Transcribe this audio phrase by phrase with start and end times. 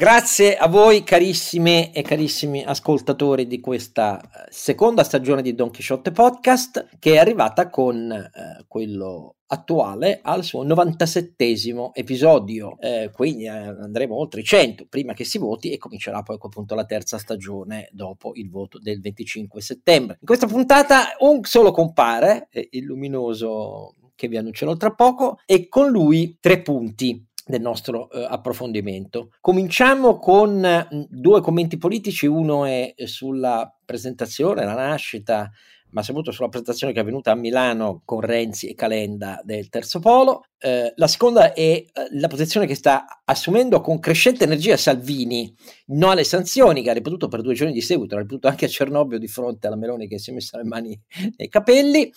[0.00, 6.10] Grazie a voi carissime e carissimi ascoltatori di questa eh, seconda stagione di Don Quixote
[6.10, 13.50] Podcast che è arrivata con eh, quello attuale al suo 97 episodio, eh, quindi eh,
[13.50, 17.90] andremo oltre i 100 prima che si voti e comincerà poi appunto la terza stagione
[17.92, 20.16] dopo il voto del 25 settembre.
[20.18, 25.68] In questa puntata un solo compare, eh, il luminoso che vi annuncerò tra poco, e
[25.68, 29.30] con lui tre punti del nostro eh, approfondimento.
[29.40, 35.50] Cominciamo con mm, due commenti politici, uno è sulla presentazione, la nascita,
[35.90, 39.98] ma soprattutto sulla presentazione che è avvenuta a Milano con Renzi e Calenda del Terzo
[39.98, 40.44] Polo.
[40.58, 45.52] Eh, la seconda è eh, la posizione che sta assumendo con crescente energia Salvini,
[45.86, 48.68] no alle sanzioni, che ha ripetuto per due giorni di seguito, ha ripetuto anche a
[48.68, 50.98] Cernobbio di fronte alla Meloni che si è messa le mani
[51.36, 52.12] nei capelli.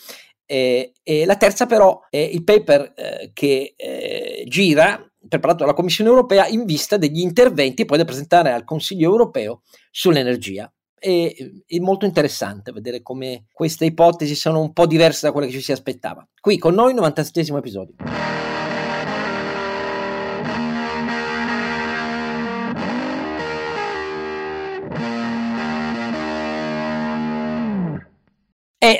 [0.45, 6.09] E, e la terza però è il paper eh, che eh, gira preparato dalla Commissione
[6.09, 10.71] europea in vista degli interventi poi da presentare al Consiglio europeo sull'energia.
[10.99, 15.53] E, è molto interessante vedere come queste ipotesi sono un po' diverse da quelle che
[15.53, 16.25] ci si aspettava.
[16.39, 17.95] Qui con noi, 97 episodio.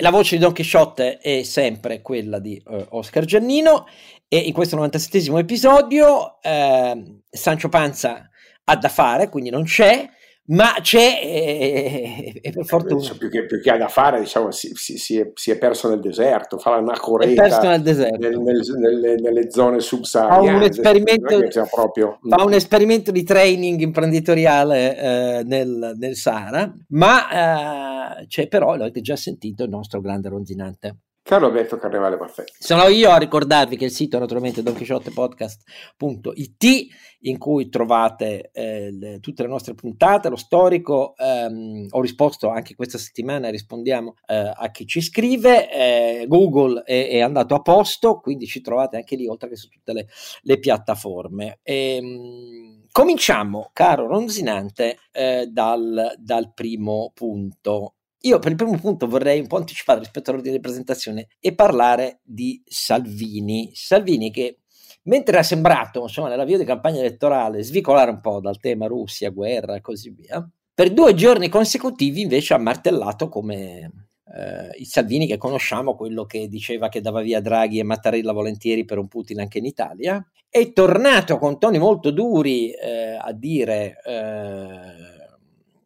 [0.01, 3.87] La voce di Don Quixote è sempre quella di uh, Oscar Giannino.
[4.27, 8.29] E in questo 97 episodio uh, Sancio Panza
[8.63, 10.09] ha da fare, quindi non c'è,
[10.45, 13.15] ma c'è e, e per fortuna.
[13.17, 15.87] Più che, più che, ha da fare diciamo si, si, si, è, si, è, perso
[15.87, 20.49] nel deserto fa la coretta nel nel, nel, nelle, nelle, zone subsahariane.
[20.49, 22.19] Fa un esperimento, proprio...
[22.27, 28.99] fa un esperimento di training imprenditoriale eh, nel, nel, Sahara ma eh, c'è però l'avete
[28.99, 32.43] già sentito il nostro grande ronzinante Carlo Alberto Carnevale Maffè.
[32.59, 36.87] Sono io a ricordarvi che il sito è naturalmente donchisciottepodcast.it
[37.21, 42.75] in cui trovate eh, le, tutte le nostre puntate, lo storico, ehm, ho risposto anche
[42.75, 48.19] questa settimana, rispondiamo eh, a chi ci scrive, eh, Google è, è, andato a posto,
[48.19, 50.07] quindi ci trovate anche lì oltre che su tutte le,
[50.41, 51.59] le piattaforme.
[51.63, 57.93] E, ehm, cominciamo, caro Ronzinante, eh, dal, dal primo punto.
[58.25, 62.19] Io per il primo punto vorrei un po' anticipare rispetto all'ordine di presentazione e parlare
[62.23, 63.71] di Salvini.
[63.73, 64.59] Salvini che
[65.03, 69.75] mentre era sembrato, insomma, nell'avvio di campagna elettorale svicolare un po' dal tema Russia, guerra
[69.75, 73.91] e così via, per due giorni consecutivi invece ha martellato come
[74.33, 78.85] eh, il Salvini che conosciamo, quello che diceva che dava via Draghi e Mattarella volentieri
[78.85, 83.97] per un Putin anche in Italia, è tornato con toni molto duri eh, a dire...
[84.05, 85.21] Eh,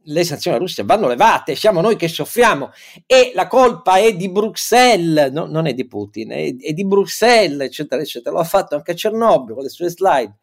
[0.09, 2.72] le sanzioni Russia vanno levate, siamo noi che soffriamo
[3.06, 7.68] e la colpa è di Bruxelles, no, non è di Putin, è, è, di Bruxelles,
[7.68, 8.35] eccetera, eccetera.
[8.35, 10.38] Lo ha fatto anche a Cernobbio con le sue slide,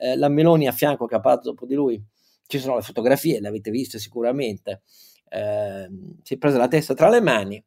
[0.00, 2.02] eh, la Meloni a fianco che ha parlato dopo di lui,
[2.46, 4.82] ci sono le fotografie, le avete viste sicuramente.
[5.28, 5.88] Eh,
[6.22, 7.62] si è presa la testa tra le mani,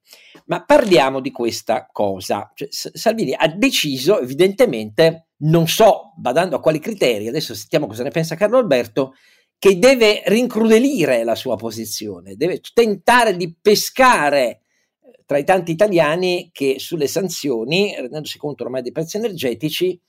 [0.46, 2.52] ma parliamo di questa cosa.
[2.54, 8.12] Cioè, Salvini ha deciso, evidentemente, non so, badando a quali criteri, adesso sentiamo cosa ne
[8.12, 9.14] pensa Carlo Alberto,
[9.60, 14.62] che deve rincrudelire la sua posizione, deve tentare di pescare
[15.02, 20.02] eh, tra i tanti italiani che sulle sanzioni, rendendosi conto ormai dei prezzi energetici,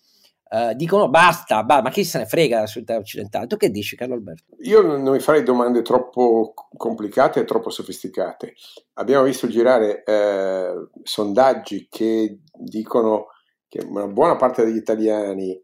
[0.51, 3.47] Uh, dicono basta, bah, ma chi se ne frega della società occidentale?
[3.47, 4.57] Tu che dici, Carlo Alberto?
[4.63, 8.55] Io non mi farei domande troppo complicate e troppo sofisticate.
[8.95, 10.73] Abbiamo visto girare eh,
[11.05, 13.27] sondaggi che dicono
[13.69, 15.57] che una buona parte degli italiani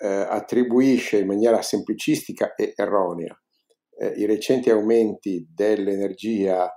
[0.00, 3.38] eh, attribuisce in maniera semplicistica e erronea
[3.98, 6.70] eh, i recenti aumenti dell'energia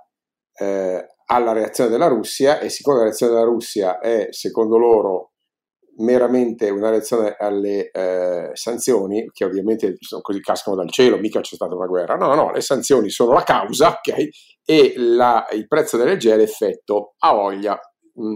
[0.54, 5.32] eh, alla reazione della Russia e siccome la reazione della Russia è, secondo loro,
[5.98, 11.54] meramente una reazione alle eh, sanzioni, che ovviamente sono così cascano dal cielo, mica c'è
[11.54, 14.28] stata una guerra, no, no, le sanzioni sono la causa, ok?
[14.64, 17.78] E la, il prezzo dell'energia è l'effetto, a voglia.
[18.20, 18.34] Mm.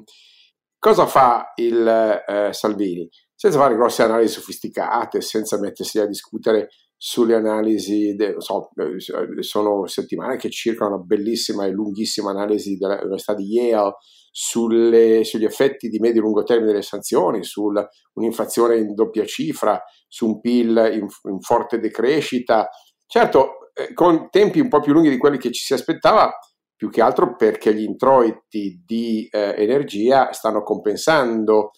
[0.78, 3.08] Cosa fa il eh, Salvini?
[3.44, 9.86] Senza fare grosse analisi sofisticate, senza mettersi a discutere sulle analisi, de, so, eh, sono
[9.86, 13.96] settimane che circolano una bellissima e lunghissima analisi dell'Università di Yale
[14.30, 17.70] sulle, sugli effetti di medio e lungo termine delle sanzioni, su
[18.14, 22.70] un'inflazione in doppia cifra, su un PIL in, in forte decrescita.
[23.06, 26.32] Certo, eh, con tempi un po' più lunghi di quelli che ci si aspettava,
[26.74, 31.72] più che altro perché gli introiti di eh, energia stanno compensando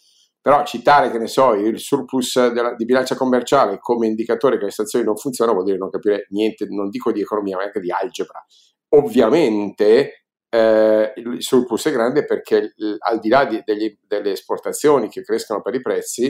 [0.47, 4.71] però citare, che ne so, il surplus della, di bilancia commerciale come indicatore che le
[4.71, 7.91] stazioni non funzionano vuol dire non capire niente, non dico di economia, ma anche di
[7.91, 8.47] algebra.
[8.91, 15.23] Ovviamente eh, il surplus è grande perché al di là di, degli, delle esportazioni che
[15.23, 16.27] crescono per i prezzi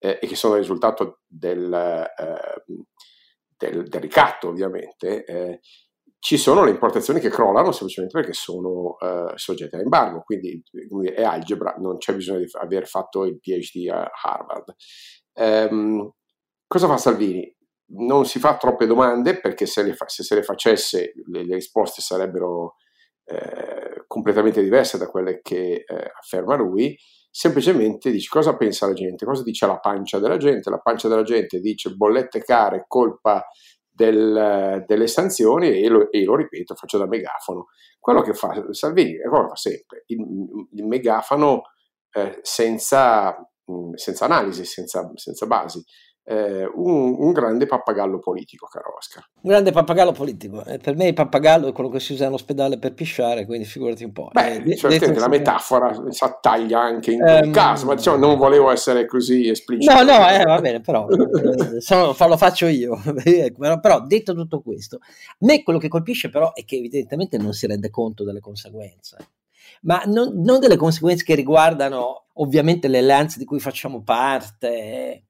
[0.00, 2.64] eh, e che sono il risultato del, eh,
[3.56, 5.60] del, del ricatto ovviamente, eh,
[6.24, 10.62] ci sono le importazioni che crollano semplicemente perché sono uh, soggette a embargo, quindi
[11.12, 14.72] è algebra, non c'è bisogno di aver fatto il PhD a Harvard.
[15.32, 16.12] Um,
[16.68, 17.52] cosa fa Salvini?
[17.94, 22.02] Non si fa troppe domande perché se, fa, se se le facesse le, le risposte
[22.02, 22.76] sarebbero
[23.24, 26.96] eh, completamente diverse da quelle che eh, afferma lui,
[27.32, 31.24] semplicemente dice cosa pensa la gente, cosa dice la pancia della gente, la pancia della
[31.24, 33.44] gente dice bollette care, colpa
[34.02, 37.68] del, delle sanzioni e lo, e lo, ripeto, faccio da megafono.
[38.00, 40.18] Quello che fa Salvini è quello che fa sempre, il,
[40.72, 41.62] il megafono
[42.12, 43.36] eh, senza,
[43.94, 45.82] senza, analisi, senza, senza basi
[46.24, 49.24] eh, un, un, grande pappagallo politico, caro Oscar.
[49.42, 50.64] Un grande pappagallo politico.
[50.64, 54.04] Eh, per me il pappagallo è quello che si usa all'ospedale per pisciare, quindi figurati
[54.04, 54.28] un po'.
[54.32, 58.36] Beh, eh, certamente la metafora si attaglia anche in quel um, caso, ma diciamo non
[58.36, 59.92] volevo essere così esplicito.
[59.92, 63.00] No, no, eh, va bene, però eh, sono, lo faccio io.
[63.62, 67.52] Però, però, detto tutto questo, a me quello che colpisce però è che evidentemente non
[67.52, 69.16] si rende conto delle conseguenze
[69.82, 75.24] ma non, non, delle conseguenze che riguardano ovviamente le alleanze di cui facciamo parte,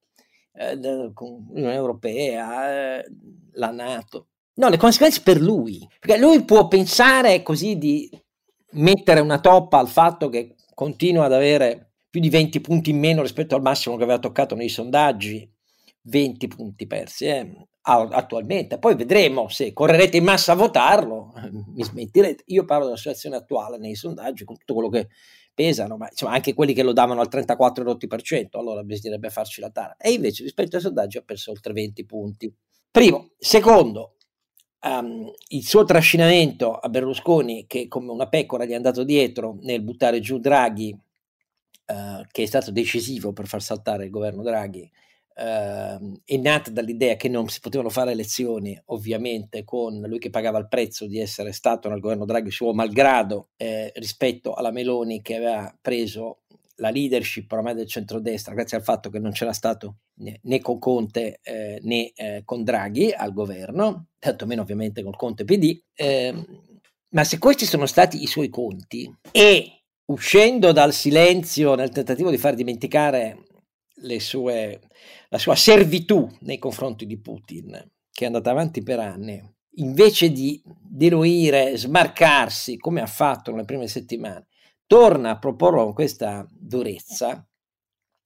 [0.54, 3.04] eh, l'Unione Europea, eh,
[3.52, 4.28] la Nato.
[4.54, 8.10] No, le conseguenze per lui, perché lui può pensare così di
[8.72, 13.22] mettere una toppa al fatto che continua ad avere più di 20 punti in meno
[13.22, 15.50] rispetto al massimo che aveva toccato nei sondaggi,
[16.02, 18.78] 20 punti persi eh, attualmente.
[18.78, 21.32] Poi vedremo se correrete in massa a votarlo,
[21.74, 22.42] mi smentirete.
[22.48, 25.08] Io parlo della situazione attuale nei sondaggi con tutto quello che
[25.54, 29.96] pesano, ma insomma, anche quelli che lo davano al 34,8%, allora bisognerebbe farci la tara.
[29.96, 32.54] E invece rispetto ai sondaggi ha perso oltre 20 punti.
[32.90, 33.30] Primo.
[33.38, 34.16] Secondo,
[34.82, 39.82] um, il suo trascinamento a Berlusconi, che come una pecora gli è andato dietro nel
[39.82, 44.90] buttare giù Draghi, uh, che è stato decisivo per far saltare il governo Draghi,
[45.34, 50.58] Uh, è nata dall'idea che non si potevano fare elezioni, ovviamente, con lui che pagava
[50.58, 55.36] il prezzo di essere stato nel governo Draghi suo malgrado eh, rispetto alla Meloni che
[55.36, 56.42] aveva preso
[56.76, 61.40] la leadership oramai del centrodestra grazie al fatto che non c'era stato né, con Conte
[61.42, 65.80] eh, né eh, con Draghi al governo, tantomeno ovviamente col Conte PD.
[65.94, 66.70] Ehm,
[67.10, 72.38] ma se questi sono stati i suoi conti e uscendo dal silenzio nel tentativo di
[72.38, 73.44] far dimenticare
[74.18, 74.80] sue,
[75.28, 77.70] la sua servitù nei confronti di Putin,
[78.10, 79.42] che è andata avanti per anni,
[79.76, 84.46] invece di diluire, smarcarsi come ha fatto nelle prime settimane,
[84.86, 87.46] torna a proporlo con questa durezza,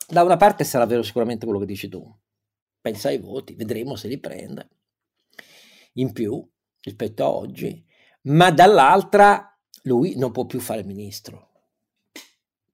[0.08, 2.05] da una parte sarà vero sicuramente quello che dici tu,
[2.81, 4.69] pensa ai voti, vedremo se li prende.
[5.94, 6.46] In più
[6.82, 7.84] rispetto a oggi,
[8.22, 11.56] ma dall'altra lui non può più fare ministro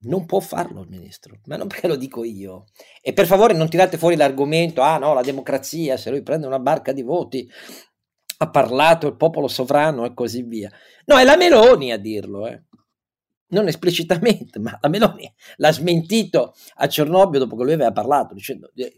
[0.02, 2.66] non può farlo il ministro, ma non perché lo dico io.
[3.00, 6.58] E per favore non tirate fuori l'argomento, ah no, la democrazia, se lui prende una
[6.58, 7.48] barca di voti,
[8.38, 10.70] ha parlato il popolo sovrano e così via.
[11.06, 12.62] No, è la Meloni a dirlo, eh.
[13.48, 18.70] non esplicitamente, ma la Meloni l'ha smentito a Cernobbio dopo che lui aveva parlato, dicendo
[18.74, 18.92] il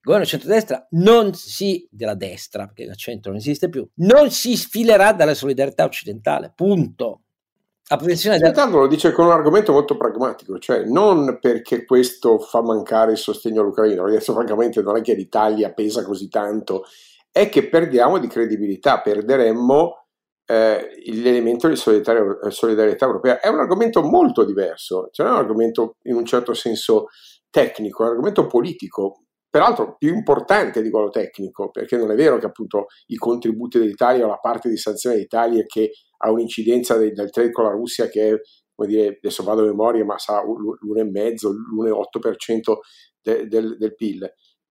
[0.00, 5.12] governo centrodestra non si, della destra, perché il centro non esiste più, non si sfilerà
[5.12, 7.23] dalla solidarietà occidentale, punto
[7.86, 8.52] la posizione del...
[8.52, 13.18] Tanto lo dice con un argomento molto pragmatico, cioè non perché questo fa mancare il
[13.18, 16.84] sostegno all'Ucraina, adesso francamente non è che l'Italia pesa così tanto,
[17.30, 20.06] è che perdiamo di credibilità, perderemmo
[20.46, 23.40] eh, l'elemento di solidarietà, solidarietà, europea.
[23.40, 27.08] È un argomento molto diverso, cioè non è un argomento in un certo senso
[27.50, 29.23] tecnico, è un argomento politico,
[29.54, 34.24] peraltro più importante di quello tecnico, perché non è vero che appunto i contributi dell'Italia
[34.24, 38.08] o la parte di sanzione dell'Italia che ha un'incidenza del, del trade con la Russia
[38.08, 38.34] che è,
[38.74, 42.58] come dire, adesso vado a memoria, ma sarà l'1,5, l'1,8%
[43.22, 44.28] de, del, del PIL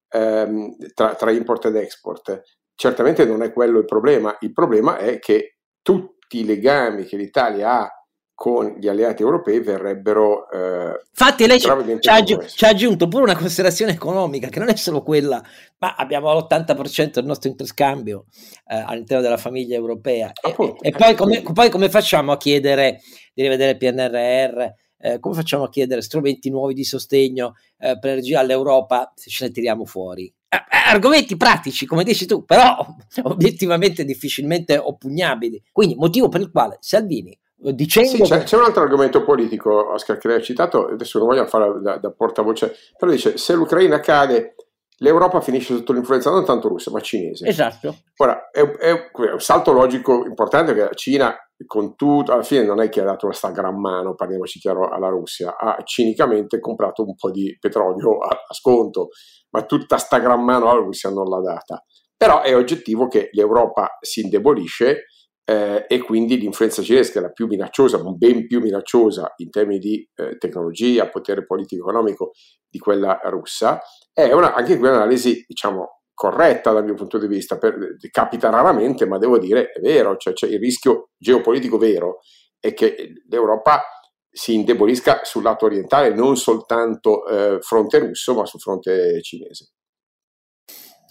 [0.10, 2.42] ehm, tra, tra import ed export.
[2.76, 7.84] Certamente non è quello il problema, il problema è che tutti i legami che l'Italia
[7.84, 8.03] ha
[8.36, 13.24] con gli alleati europei verrebbero eh, infatti lei ci, ha aggi- ci, ha aggiunto pure
[13.24, 15.42] una considerazione economica che non è solo quella
[15.78, 18.26] ma abbiamo l'80% del nostro interscambio
[18.68, 20.32] eh, all'interno della famiglia europea.
[20.42, 23.02] Appunto, e, e poi, come, poi, come, facciamo a chiedere
[23.34, 24.72] di rivedere il PNRR
[25.04, 29.46] eh, come facciamo a chiedere strumenti nuovi di sostegno eh, per l'energia all'Europa se ce
[29.46, 30.34] ne tiriamo fuori?
[30.48, 32.86] Eh, eh, argomenti pratici, come dici tu, però
[33.24, 35.62] obiettivamente difficilmente oppugnabili.
[35.74, 38.10] Quindi, motivo per il quale Salvini dicendo...
[38.10, 41.46] Sì, c'è, c'è, un altro argomento politico, Oscar, che lei ha citato, adesso non voglio
[41.46, 44.56] fare da, da portavoce, però dice, se l'Ucraina cade,
[44.98, 47.48] l'Europa finisce sotto l'influenza non tanto russa, ma cinese.
[47.48, 47.96] Esatto.
[48.18, 52.82] Ora, è, è un salto logico importante che la Cina, con tutto, alla fine non
[52.82, 57.16] è che ha dato questa gran mano, parliamoci chiaro, alla Russia, ha cinicamente comprato un
[57.16, 59.10] po' di petrolio a, a sconto,
[59.52, 61.84] ma tutta sta gran mano alla Russia non l'ha data.
[62.16, 65.06] Però è oggettivo che l'Europa si indebolisce
[65.46, 70.10] eh, e quindi l'influenza cinese, è la più minacciosa, ben più minacciosa in termini di
[70.16, 72.32] eh, tecnologia, potere politico-economico
[72.70, 73.82] di quella russa,
[74.12, 79.06] è una, anche qui un'analisi, diciamo, corretta dal mio punto di vista, per, capita raramente,
[79.06, 82.20] ma devo dire è vero, cioè, cioè il rischio geopolitico vero
[82.60, 83.84] è che l'Europa
[84.30, 89.74] si indebolisca sul lato orientale, non soltanto eh, fronte russo, ma sul fronte cinese.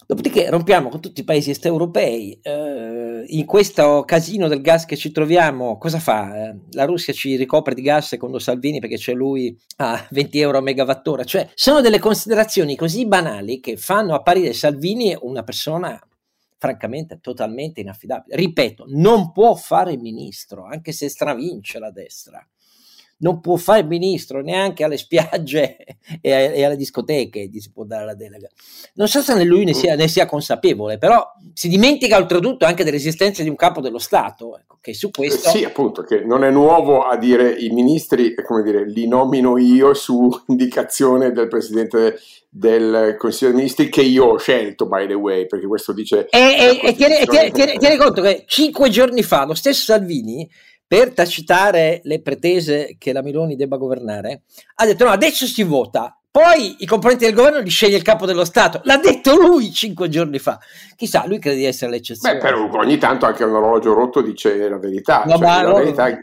[0.07, 2.39] Dopodiché rompiamo con tutti i paesi est europei.
[2.43, 6.49] Eh, in questo casino del gas che ci troviamo, cosa fa?
[6.49, 10.59] Eh, la Russia ci ricopre di gas secondo Salvini perché c'è lui a 20 euro
[10.59, 11.25] a megawattora.
[11.25, 15.99] Cioè, sono delle considerazioni così banali che fanno apparire Salvini una persona
[16.59, 18.37] francamente totalmente inaffidabile.
[18.37, 22.47] Ripeto, non può fare ministro, anche se stravince la destra
[23.23, 25.77] non può fare ministro neanche alle spiagge
[26.21, 28.49] e, e, alle discoteche gli si può dare la delega.
[28.95, 33.43] Non so se lui ne sia, ne sia, consapevole, però si dimentica oltretutto anche dell'esistenza
[33.43, 35.51] di un capo dello Stato, ecco, che su questo...
[35.51, 39.95] Sì, appunto, che non è nuovo a dire i ministri, come dire, li nomino io
[39.95, 42.19] su indicazione del Presidente
[42.55, 46.27] del Consiglio dei Ministri che io ho scelto, by the way, perché questo dice...
[46.29, 50.47] E, e, e tieni conto che cinque giorni fa lo stesso Salvini
[50.93, 54.43] per tacitare le pretese che la Meloni debba governare,
[54.75, 58.27] ha detto no, adesso si vota, poi i componenti del governo li sceglie il capo
[58.27, 58.83] dello Stato.
[58.85, 60.59] L'ha detto lui cinque giorni fa.
[60.95, 62.35] Chissà, lui crede di essere l'eccezione.
[62.35, 65.23] Beh, però ogni tanto anche un orologio rotto dice la verità.
[65.25, 66.19] No, cioè, la verità...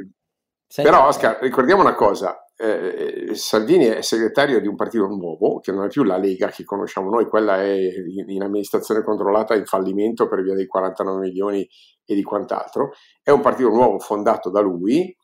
[0.76, 2.38] Però, Oscar, ricordiamo una cosa.
[2.62, 6.66] Eh, Salvini è segretario di un partito nuovo, che non è più la Lega che
[6.66, 11.66] conosciamo noi, quella è in, in amministrazione controllata in fallimento per via dei 49 milioni
[12.06, 12.92] e di quant'altro.
[13.24, 15.16] È un partito nuovo fondato da lui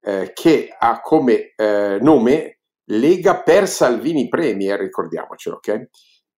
[0.00, 5.82] eh, che ha come eh, nome Lega per Salvini Premier, ricordiamocelo, ok?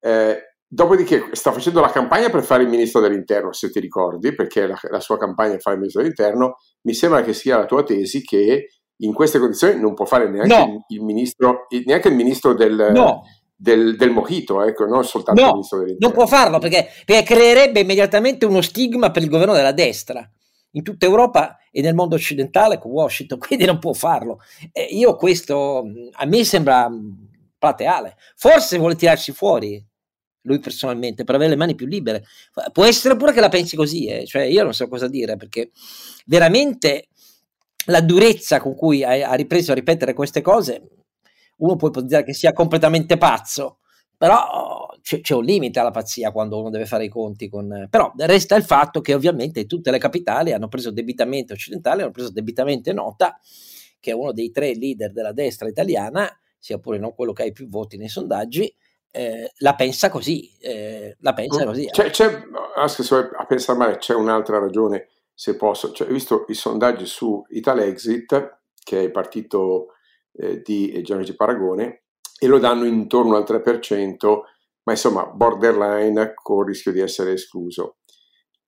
[0.01, 4.67] Eh, dopodiché sta facendo la campagna per fare il ministro dell'interno, se ti ricordi, perché
[4.67, 6.57] la, la sua campagna è fare il ministro dell'interno.
[6.83, 8.67] Mi sembra che sia la tua tesi che
[9.05, 10.85] in queste condizioni non può fare neanche, no.
[10.89, 12.91] il, ministro, neanche il ministro del...
[12.93, 13.23] No
[13.63, 16.09] del, del mojito, ecco, non soltanto no, il ministro dell'interno.
[16.09, 20.29] Non può farlo perché, perché creerebbe immediatamente uno stigma per il governo della destra
[20.73, 24.41] in tutta Europa e nel mondo occidentale con Washington, quindi non può farlo.
[24.73, 26.91] Eh, io questo a me sembra
[27.57, 28.17] plateale.
[28.35, 29.85] Forse vuole tirarsi fuori
[30.45, 32.25] lui personalmente per avere le mani più libere.
[32.73, 34.27] Può essere pure che la pensi così, eh?
[34.27, 35.71] cioè io non so cosa dire perché
[36.27, 37.11] veramente
[37.87, 40.83] la durezza con cui ha, ripreso a ripetere queste cose
[41.63, 43.79] uno può ipotizzare che sia completamente pazzo,
[44.17, 47.87] però c'è, c'è, un limite alla pazzia quando uno deve fare i conti con...
[47.89, 52.31] Però resta il fatto che ovviamente tutte le capitali hanno preso debitamente occidentali, hanno preso
[52.31, 53.39] debitamente nota
[54.01, 57.53] che uno dei tre leader della destra italiana, sia pure non quello che ha i
[57.53, 58.75] più voti nei sondaggi,
[59.13, 60.51] eh, la pensa così.
[60.59, 61.67] Eh, la pensa mm.
[61.67, 61.87] così.
[61.87, 62.43] C'è, c'è,
[62.75, 65.93] a pensare male, c'è un'altra ragione, se posso.
[65.93, 69.89] Cioè, visto i sondaggi su Italexit, che è il partito
[70.33, 72.05] eh, di Gianluigi Paragone
[72.39, 74.17] e lo danno intorno al 3%,
[74.85, 77.99] ma insomma borderline con il rischio di essere escluso.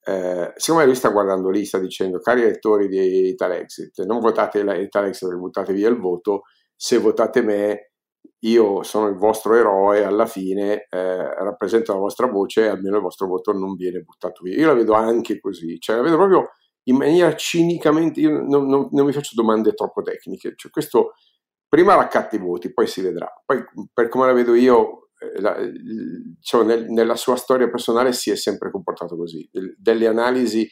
[0.07, 4.61] Eh, secondo me lui sta guardando lì, sta dicendo cari elettori di Italexit, non votate
[4.61, 6.43] Italexit perché buttate via il voto,
[6.77, 7.94] se votate me
[8.41, 13.03] io sono il vostro eroe, alla fine eh, rappresento la vostra voce e almeno il
[13.03, 14.57] vostro voto non viene buttato via.
[14.57, 16.51] Io la vedo anche così, cioè la vedo proprio
[16.85, 21.15] in maniera cinicamente, io non, non, non mi faccio domande troppo tecniche, cioè questo
[21.67, 23.29] prima raccatti i voti, poi si vedrà.
[23.45, 28.31] Poi, per come la vedo io, eh, la, diciamo, nel, nella sua storia personale si
[28.31, 29.49] è sempre comportato così.
[29.77, 30.69] Delle analisi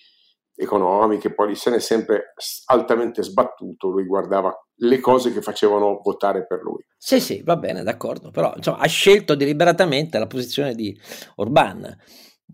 [0.62, 2.34] economiche, poi se ne è sempre
[2.66, 6.84] altamente sbattuto, lui guardava le cose che facevano votare per lui.
[6.96, 10.96] Sì, sì, va bene, d'accordo, però insomma, ha scelto deliberatamente la posizione di
[11.36, 11.96] Orban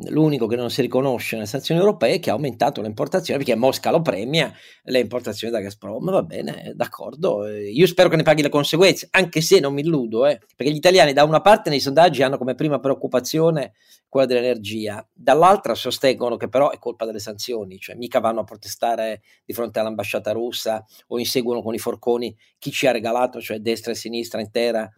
[0.06, 3.58] l'unico che non si riconosce nelle sanzioni europee è che ha aumentato le importazioni perché
[3.58, 4.52] Mosca lo premia
[4.84, 9.40] le importazioni da Gazprom va bene d'accordo io spero che ne paghi le conseguenze anche
[9.40, 12.54] se non mi illudo eh, perché gli italiani da una parte nei sondaggi hanno come
[12.54, 13.72] prima preoccupazione
[14.08, 19.22] quella dell'energia dall'altra sostengono che però è colpa delle sanzioni cioè mica vanno a protestare
[19.44, 23.92] di fronte all'ambasciata russa o inseguono con i forconi chi ci ha regalato cioè destra
[23.92, 24.88] e sinistra intera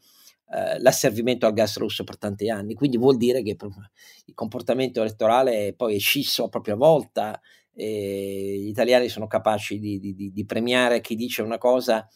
[0.53, 3.57] eh, l'asservimento al gas russo per tanti anni, quindi vuol dire che
[4.25, 7.41] il comportamento elettorale poi è scisso a propria volta,
[7.73, 12.07] gli italiani sono capaci di, di, di, premiare chi dice una cosa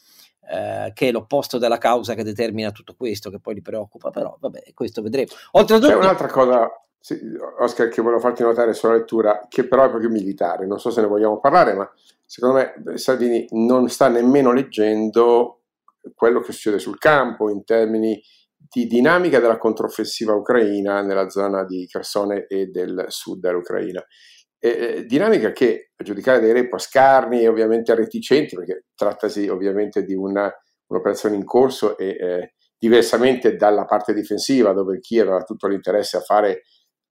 [0.50, 4.36] eh, che è l'opposto della causa che determina tutto questo, che poi li preoccupa, però
[4.38, 5.28] vabbè, questo vedremo.
[5.52, 7.18] Oltretutto, C'è un'altra cosa, sì,
[7.60, 11.00] Oscar, che volevo farti notare sulla lettura, che però è proprio militare, non so se
[11.00, 11.90] ne vogliamo parlare, ma
[12.26, 15.60] secondo me Salvini non sta nemmeno leggendo
[16.14, 18.20] quello che succede sul campo in termini
[18.56, 24.04] di dinamica della controffensiva ucraina nella zona di Kherson e del sud dell'Ucraina.
[24.58, 30.14] Eh, dinamica che, a giudicare dai report scarni e ovviamente reticenti, perché trattasi ovviamente di
[30.14, 30.50] una,
[30.86, 36.20] un'operazione in corso e eh, diversamente dalla parte difensiva, dove Kiev aveva tutto l'interesse a
[36.20, 36.62] fare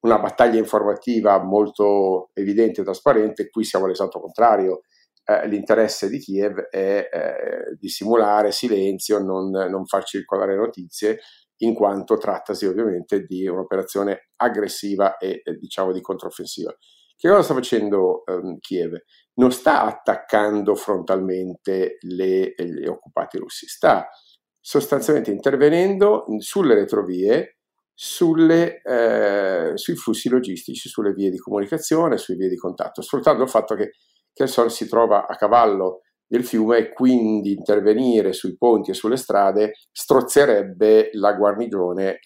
[0.01, 4.81] una battaglia informativa molto evidente e trasparente, qui siamo all'esatto contrario.
[5.25, 11.19] Eh, l'interesse di Kiev è eh, di silenzio, non, non far circolare notizie,
[11.57, 16.75] in quanto trattasi ovviamente di un'operazione aggressiva e eh, diciamo di controffensiva.
[17.15, 18.97] Che cosa sta facendo um, Kiev?
[19.35, 24.09] Non sta attaccando frontalmente le, gli occupati russi, sta
[24.59, 27.59] sostanzialmente intervenendo sulle retrovie,
[27.93, 33.49] sulle, eh, sui flussi logistici, sulle vie di comunicazione, sulle vie di contatto, sfruttando il
[33.49, 33.91] fatto che
[34.33, 36.01] Kherson si trova a cavallo
[36.33, 42.19] del fiume e quindi intervenire sui ponti e sulle strade strozzerebbe la guarnigione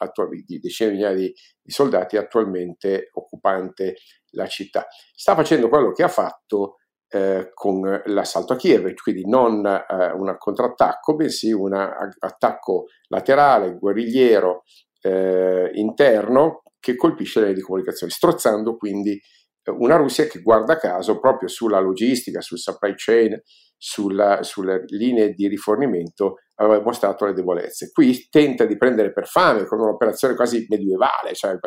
[0.45, 3.95] di decine di migliaia di, di, soldati attualmente occupante
[4.31, 4.87] la città.
[5.13, 6.75] Sta facendo quello che ha fatto
[7.09, 14.63] eh, con l'assalto a Kiev, quindi non eh, un contrattacco, bensì un attacco laterale, guerrigliero,
[15.01, 19.19] eh, interno che colpisce le comunicazione, strozzando quindi
[19.71, 23.41] una Russia che guarda caso proprio sulla logistica, sul supply chain,
[23.77, 27.91] sulla, sulle linee di rifornimento aveva mostrato le debolezze.
[27.91, 31.57] Qui tenta di prendere per fame con un'operazione quasi medievale, cioè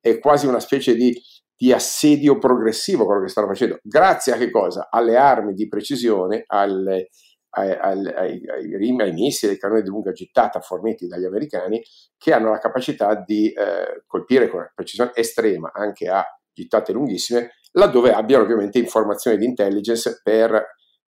[0.00, 1.14] è quasi una specie di,
[1.54, 4.88] di assedio progressivo quello che stanno facendo, grazie a che cosa?
[4.90, 7.10] Alle armi di precisione, alle,
[7.50, 11.82] ai, ai, ai, ai, missili, ai cannoni di lunga gittata forniti dagli americani,
[12.16, 17.50] che hanno la capacità di eh, colpire con una precisione estrema anche a gittate lunghissime,
[17.72, 20.52] laddove abbiano ovviamente informazioni di intelligence per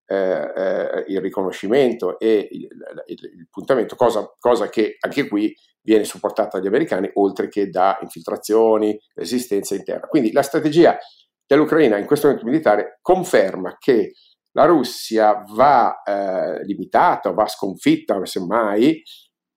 [0.07, 2.69] eh, eh, il riconoscimento e il,
[3.07, 7.99] il, il puntamento, cosa, cosa, che anche qui viene supportata dagli americani, oltre che da
[8.01, 10.07] infiltrazioni, resistenza interna.
[10.07, 10.99] Quindi la strategia
[11.47, 14.13] dell'Ucraina in questo momento militare conferma che
[14.53, 19.03] la Russia va eh, limitata, va sconfitta, semmai,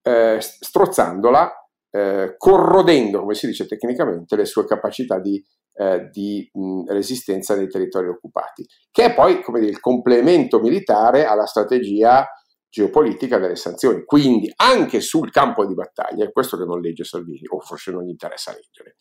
[0.02, 1.52] eh, strozzandola,
[1.92, 5.44] eh, corrodendo, come si dice tecnicamente, le sue capacità di
[5.78, 11.26] eh, di mh, resistenza nei territori occupati, che è poi come dire, il complemento militare
[11.26, 12.28] alla strategia
[12.70, 14.04] geopolitica delle sanzioni.
[14.04, 18.04] Quindi anche sul campo di battaglia, è questo che non legge Salvini, o forse non
[18.04, 18.96] gli interessa leggere,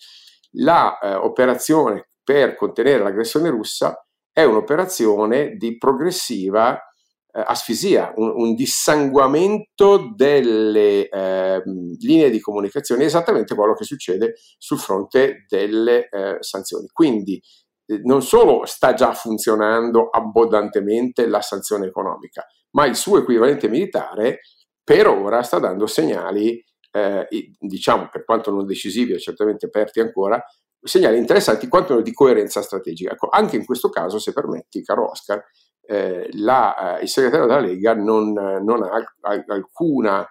[0.53, 6.79] l'operazione eh, per contenere l'aggressione russa è un'operazione di progressiva
[7.45, 11.63] asfisia, un, un, dissanguamento delle eh,
[11.99, 16.87] linee di comunicazione, esattamente quello che succede sul fronte delle eh, sanzioni.
[16.93, 17.41] Quindi
[17.87, 24.41] eh, non solo sta già funzionando abbondantemente la sanzione economica, ma il suo equivalente militare
[24.83, 27.27] per ora sta dando segnali, eh,
[27.59, 30.43] diciamo per quanto non decisivi e certamente aperti ancora,
[30.81, 33.13] segnali interessanti quanto di coerenza strategica.
[33.13, 35.43] Ecco, anche in questo caso, se permetti, caro Oscar,
[35.87, 40.27] eh, la, eh, il segretario della Lega non, non ha, ha, alcuna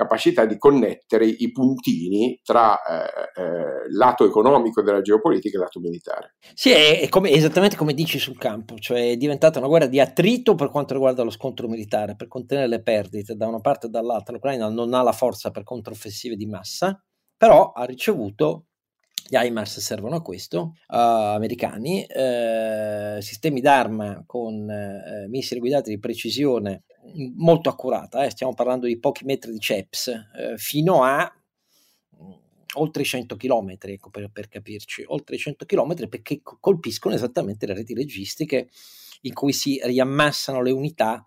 [0.00, 6.36] capacità di connettere i puntini tra eh, eh, lato economico della geopolitica e lato militare.
[6.54, 10.00] Sì, è, è come, esattamente come dici sul campo, cioè è diventata una guerra di
[10.00, 13.90] attrito per quanto riguarda lo scontro militare, per contenere le perdite da una parte e
[13.90, 14.32] dall'altra.
[14.32, 16.98] L'Ucraina non ha la forza per controffensive di massa,
[17.36, 18.68] però ha ricevuto
[19.30, 26.00] gli HIMARS servono a questo, uh, americani, uh, sistemi d'arma con uh, missili guidati di
[26.00, 26.82] precisione
[27.36, 31.32] molto accurata, eh, stiamo parlando di pochi metri di CEPS, fino a
[32.20, 32.30] mm,
[32.74, 37.94] oltre 100 km, ecco, per, per, capirci, oltre 100 km perché colpiscono esattamente le reti
[37.94, 38.68] registiche
[39.22, 41.24] in cui si riammassano le unità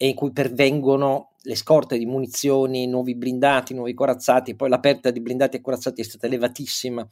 [0.00, 5.20] e in cui pervengono le scorte di munizioni, nuovi blindati, nuovi corazzati, poi l'aperta di
[5.20, 7.06] blindati e corazzati è stata elevatissima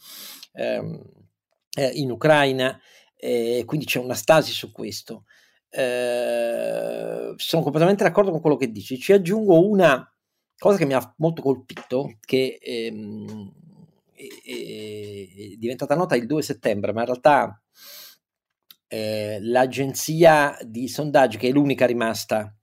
[0.52, 1.02] ehm,
[1.76, 2.80] eh, in Ucraina,
[3.16, 5.24] eh, quindi c'è una stasi su questo.
[5.68, 8.98] Eh, sono completamente d'accordo con quello che dici.
[8.98, 10.08] Ci aggiungo una
[10.56, 13.52] cosa che mi ha molto colpito, che ehm,
[14.14, 17.60] è, è, diventata nota il 2 settembre, ma in realtà
[18.86, 22.56] eh, l'agenzia di sondaggi, che è l'unica rimasta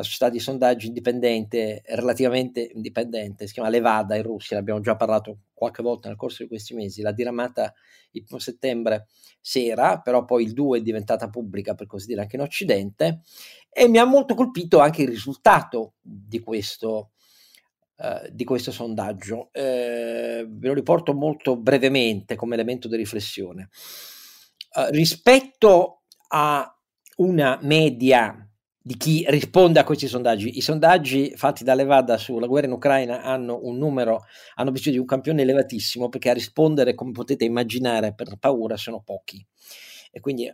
[0.00, 4.96] la società di sondaggi indipendente, relativamente indipendente, si chiama Levada in Russia, ne abbiamo già
[4.96, 7.74] parlato qualche volta nel corso di questi mesi, l'ha diramata
[8.12, 9.08] il 1 settembre
[9.40, 13.20] sera, però poi il 2 è diventata pubblica per così dire anche in Occidente
[13.70, 17.10] e mi ha molto colpito anche il risultato di questo,
[17.98, 19.50] eh, di questo sondaggio.
[19.52, 23.68] Eh, ve lo riporto molto brevemente come elemento di riflessione.
[24.76, 26.74] Eh, rispetto a
[27.16, 28.49] una media
[28.82, 30.56] di chi risponde a questi sondaggi.
[30.56, 35.00] I sondaggi fatti da Levada sulla guerra in Ucraina hanno un numero, hanno bisogno di
[35.00, 39.44] un campione elevatissimo perché a rispondere, come potete immaginare, per paura sono pochi.
[40.10, 40.50] E quindi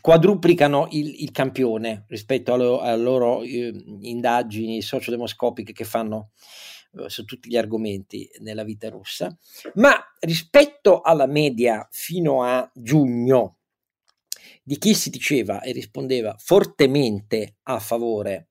[0.00, 6.30] quadruplicano il, il campione rispetto alle, alle loro eh, indagini sociodemoscopiche che fanno
[6.98, 9.36] eh, su tutti gli argomenti nella vita russa.
[9.74, 13.57] Ma rispetto alla media fino a giugno
[14.68, 18.48] di chi si diceva e rispondeva fortemente a favore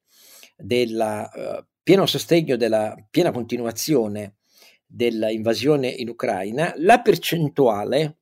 [0.56, 0.98] del
[1.32, 4.38] uh, pieno sostegno della piena continuazione
[4.84, 8.22] dell'invasione in Ucraina, la percentuale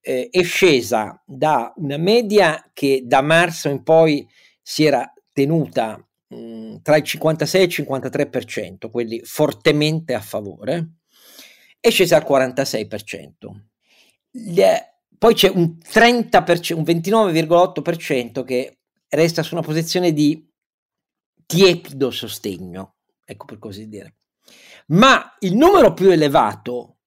[0.00, 4.26] eh, è scesa da una media che da marzo in poi
[4.60, 10.94] si era tenuta mh, mm, tra il 56 e il 53%, quelli fortemente a favore,
[11.78, 13.28] è scesa al 46%.
[14.32, 14.89] Le,
[15.20, 20.50] poi c'è un 30%, un 29,8% che resta su una posizione di
[21.44, 24.14] tiepido sostegno, ecco per così dire.
[24.86, 27.00] Ma il numero più elevato,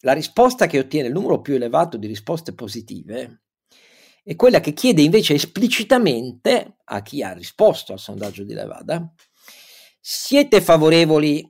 [0.00, 3.44] la risposta che ottiene il numero più elevato di risposte positive,
[4.24, 9.08] è quella che chiede invece esplicitamente a chi ha risposto al sondaggio di Levada,
[10.00, 11.48] siete favorevoli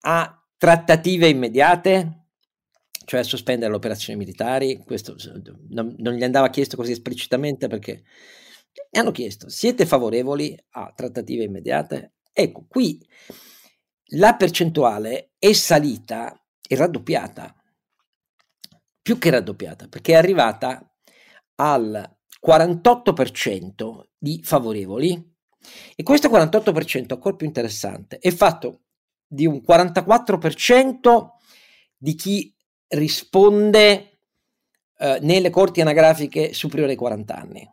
[0.00, 2.27] a trattative immediate?
[3.08, 5.16] Cioè sospendere le operazioni militari, questo
[5.70, 8.02] non, non gli andava chiesto così esplicitamente perché
[8.90, 12.16] gli hanno chiesto, siete favorevoli a trattative immediate?
[12.30, 13.02] Ecco, qui
[14.10, 17.54] la percentuale è salita, è raddoppiata,
[19.00, 20.94] più che raddoppiata, perché è arrivata
[21.54, 22.14] al
[22.46, 25.34] 48% di favorevoli
[25.96, 28.82] e questo 48%, ancora più interessante, è fatto
[29.26, 31.28] di un 44%
[31.96, 32.54] di chi
[32.88, 34.20] risponde
[34.98, 37.70] eh, nelle corti anagrafiche superiori ai 40 anni.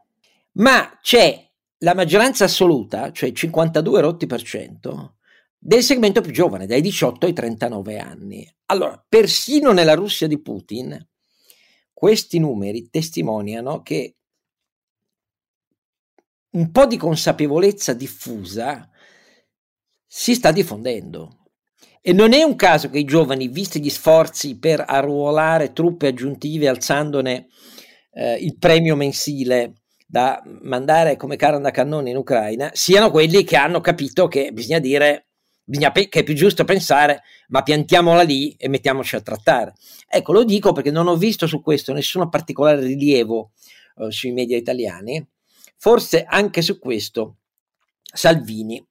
[0.54, 1.46] Ma c'è
[1.80, 5.18] la maggioranza assoluta, cioè il 52 rotti per cento,
[5.58, 8.56] del segmento più giovane, dai 18 ai 39 anni.
[8.68, 10.98] Allora, persino nella Russia di Putin,
[11.92, 14.16] questi numeri testimoniano che
[16.52, 18.90] un po' di consapevolezza diffusa
[20.06, 21.45] si sta diffondendo.
[22.08, 26.68] E non è un caso che i giovani, visti gli sforzi per arruolare truppe aggiuntive
[26.68, 27.48] alzandone
[28.12, 33.56] eh, il premio mensile da mandare come carne da cannone in Ucraina, siano quelli che
[33.56, 35.30] hanno capito che bisogna dire
[35.64, 39.74] bisogna pe- che è più giusto pensare ma piantiamola lì e mettiamoci a trattare.
[40.08, 43.54] Ecco, lo dico perché non ho visto su questo nessun particolare rilievo
[43.98, 45.28] eh, sui media italiani,
[45.76, 47.38] forse anche su questo
[48.04, 48.86] Salvini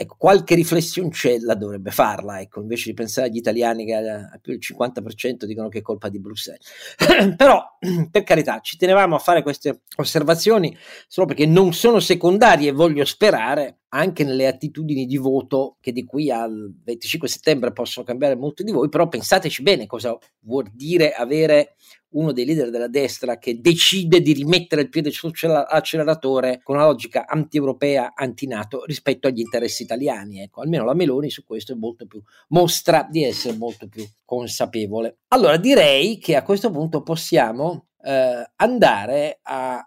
[0.00, 4.60] Ecco, qualche riflessioncella dovrebbe farla, ecco, invece di pensare agli italiani che a più del
[4.62, 6.70] 50% dicono che è colpa di Bruxelles.
[7.36, 7.60] Però,
[8.08, 10.76] per carità, ci tenevamo a fare queste osservazioni
[11.08, 16.04] solo perché non sono secondarie e voglio sperare anche nelle attitudini di voto che di
[16.04, 21.12] qui al 25 settembre possono cambiare molto di voi, però pensateci bene cosa vuol dire
[21.12, 21.76] avere
[22.10, 27.26] uno dei leader della destra che decide di rimettere il piede sull'acceleratore con una logica
[27.26, 30.40] anti-europea, anti-NATO rispetto agli interessi italiani.
[30.40, 35.18] Ecco, almeno la Meloni su questo è molto più, mostra di essere molto più consapevole.
[35.28, 39.80] Allora direi che a questo punto possiamo eh, andare al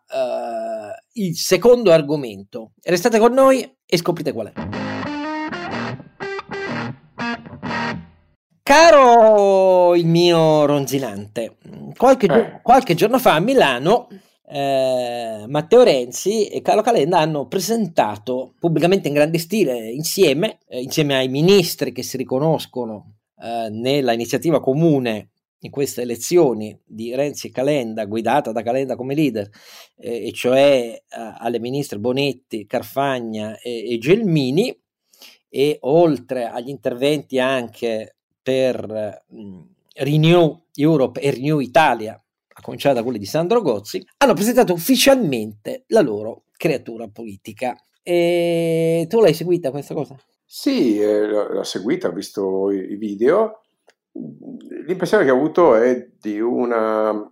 [1.14, 2.74] eh, secondo argomento.
[2.84, 4.54] Restate con noi e scoprite qual è.
[8.64, 11.58] Caro il mio ronzinante,
[11.98, 12.60] qualche, eh.
[12.62, 14.08] qualche giorno fa a Milano
[14.48, 21.16] eh, Matteo Renzi e Carlo Calenda hanno presentato pubblicamente in grande stile insieme, eh, insieme
[21.16, 25.32] ai ministri che si riconoscono eh, nella iniziativa comune
[25.64, 29.50] in queste elezioni di Renzi e Calenda, guidata da Calenda come leader,
[29.98, 34.76] eh, e cioè eh, alle ministre Bonetti, Carfagna e, e Gelmini,
[35.50, 39.62] e oltre agli interventi anche per mh, mm,
[39.96, 45.84] Renew Europe e Renew Italia, a cominciare da quelli di Sandro Gozzi, hanno presentato ufficialmente
[45.88, 47.76] la loro creatura politica.
[48.02, 50.18] E tu l'hai seguita questa cosa?
[50.46, 53.61] Sì, eh, l'ho seguita, ho visto i, i video.
[54.14, 57.30] L'impressione che ho avuto è di un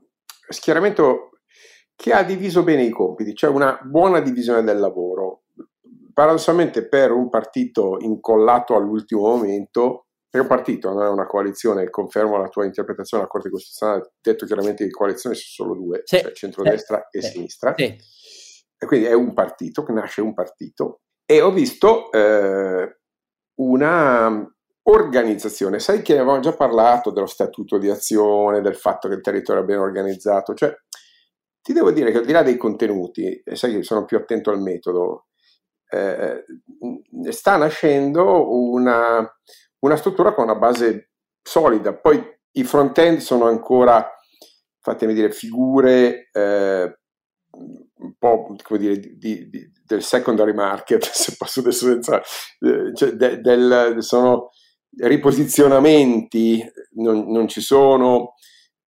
[0.48, 1.32] schieramento
[1.96, 5.44] che ha diviso bene i compiti, cioè una buona divisione del lavoro.
[6.14, 12.38] Paradossalmente per un partito incollato all'ultimo momento è un partito, non è una coalizione, confermo
[12.38, 16.20] la tua interpretazione della Corte Costituzionale, ha detto chiaramente che coalizioni sono solo due, sì,
[16.20, 17.98] cioè centrodestra sì, e sì, sinistra, e
[18.86, 23.00] quindi è un partito, che nasce un partito, e ho visto eh,
[23.56, 24.56] una
[24.90, 29.62] organizzazione, sai che avevamo già parlato dello statuto di azione, del fatto che il territorio
[29.62, 30.76] è ben organizzato, cioè
[31.62, 34.50] ti devo dire che al di là dei contenuti, e sai che sono più attento
[34.50, 35.28] al metodo,
[35.92, 36.44] eh,
[37.30, 39.28] sta nascendo una,
[39.80, 41.94] una struttura con una base solida.
[41.96, 42.22] Poi
[42.54, 44.08] i front-end sono ancora,
[44.80, 47.00] fatemi dire, figure eh,
[47.52, 53.12] un po' come dire, di, di, del secondary market, se posso adesso senza, eh, cioè
[53.12, 54.50] de, del, sono
[54.98, 56.64] riposizionamenti,
[56.96, 58.34] non, non ci sono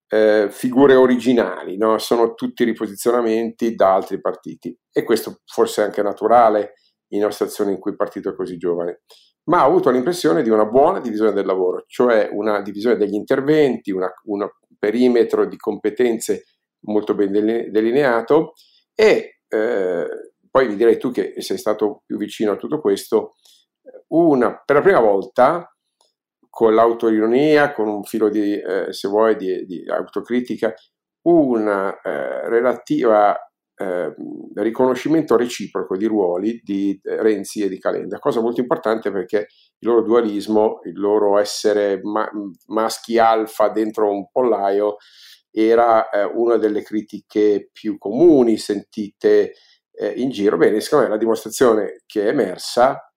[0.07, 1.97] eh, figure originali, no?
[1.97, 6.73] sono tutti riposizionamenti da altri partiti e questo forse è anche naturale
[7.13, 9.01] in una situazione in cui il partito è così giovane
[9.43, 13.91] ma ho avuto l'impressione di una buona divisione del lavoro, cioè una divisione degli interventi,
[13.91, 16.43] un perimetro di competenze
[16.85, 18.53] molto ben delineato
[18.93, 20.07] e eh,
[20.49, 23.35] poi mi direi tu che sei stato più vicino a tutto questo,
[24.09, 25.75] una, per la prima volta
[26.51, 30.73] con l'autoironia, con un filo di, eh, se vuoi, di, di autocritica,
[31.23, 33.35] una eh, relativa
[33.75, 34.13] eh,
[34.55, 39.47] riconoscimento reciproco di ruoli di eh, Renzi e di Calenda, cosa molto importante perché
[39.79, 42.29] il loro dualismo, il loro essere ma-
[42.67, 44.97] maschi alfa dentro un pollaio
[45.49, 49.53] era eh, una delle critiche più comuni sentite
[49.93, 50.57] eh, in giro.
[50.57, 53.11] Bene, secondo me la dimostrazione che è emersa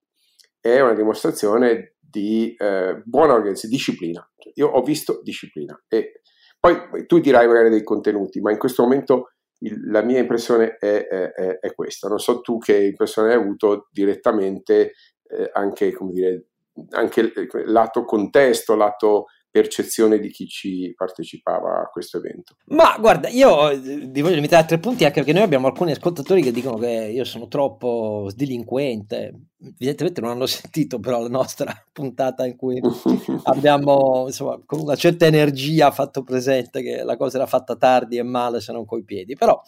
[0.61, 4.31] è una dimostrazione di eh, buona organizzazione, disciplina.
[4.55, 6.20] Io ho visto disciplina e
[6.61, 11.07] poi tu dirai magari dei contenuti, ma in questo momento il, la mia impressione è,
[11.07, 12.09] è, è, questa.
[12.09, 14.92] Non so tu che impressione hai avuto direttamente
[15.29, 16.46] eh, anche, come dire,
[16.90, 17.33] anche
[17.66, 22.56] lato contesto, lato percezione di chi ci partecipava a questo evento?
[22.70, 25.92] Ma guarda, io vi eh, voglio limitare a tre punti anche perché noi abbiamo alcuni
[25.92, 29.32] ascoltatori che dicono che io sono troppo delinquente.
[29.62, 32.80] Evidentemente non hanno sentito però la nostra puntata in cui
[33.44, 38.24] abbiamo insomma con una certa energia fatto presente che la cosa era fatta tardi e
[38.24, 39.36] male se non coi piedi.
[39.36, 39.62] Però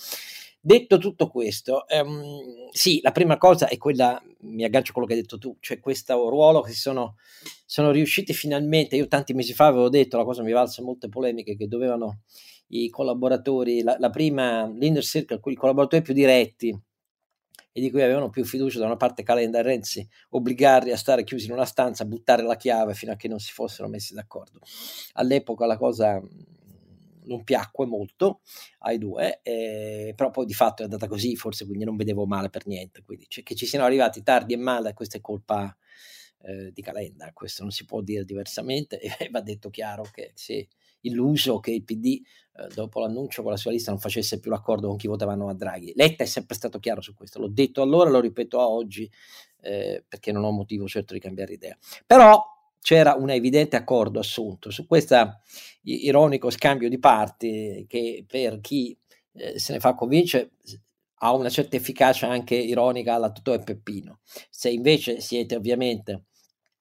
[0.67, 5.15] Detto tutto questo, ehm, sì, la prima cosa è quella, mi aggancio a quello che
[5.15, 7.15] hai detto tu, cioè questo ruolo che sono,
[7.65, 11.57] sono riusciti finalmente, io tanti mesi fa avevo detto, la cosa mi valse molte polemiche,
[11.57, 12.23] che dovevano
[12.71, 16.77] i collaboratori, la, la prima, l'inner circle, i collaboratori più diretti,
[17.71, 21.23] e di cui avevano più fiducia da una parte Calenda e Renzi, obbligarli a stare
[21.23, 24.59] chiusi in una stanza, buttare la chiave fino a che non si fossero messi d'accordo.
[25.13, 26.21] All'epoca la cosa
[27.27, 28.41] non piacque molto
[28.81, 32.51] ai due, eh, però poi di fatto è andata così, forse quindi non vedevo male
[32.51, 35.77] per niente, quindi cioè, che ci siano arrivati tardi e male, questa è colpa
[36.43, 40.67] eh, di Calenda, questo non si può dire diversamente e va detto chiaro che si
[41.01, 42.21] illuso che il PD
[42.57, 45.55] eh, dopo l'annuncio con la sua lista non facesse più l'accordo con chi votavano a
[45.55, 45.93] Draghi.
[45.95, 49.11] Letta è sempre stato chiaro su questo, l'ho detto allora, lo ripeto a oggi
[49.61, 51.77] eh, perché non ho motivo certo di cambiare idea.
[52.05, 52.43] Però
[52.81, 55.41] c'era un evidente accordo assunto su questo
[55.83, 58.97] ironico scambio di parti che per chi
[59.33, 60.51] eh, se ne fa convincere
[61.21, 64.21] ha una certa efficacia anche ironica alla Totò e Peppino.
[64.51, 66.25] Se invece siete ovviamente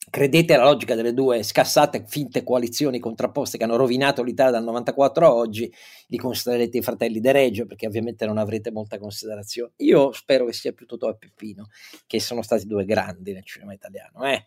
[0.10, 5.26] Credete alla logica delle due scassate finte coalizioni contrapposte che hanno rovinato l'Italia dal 94
[5.26, 5.72] a oggi,
[6.08, 9.74] li considererete i fratelli De Reggio perché ovviamente non avrete molta considerazione.
[9.78, 11.70] Io spero che sia più Totò e Peppino,
[12.06, 14.46] che sono stati due grandi nel cinema italiano eh?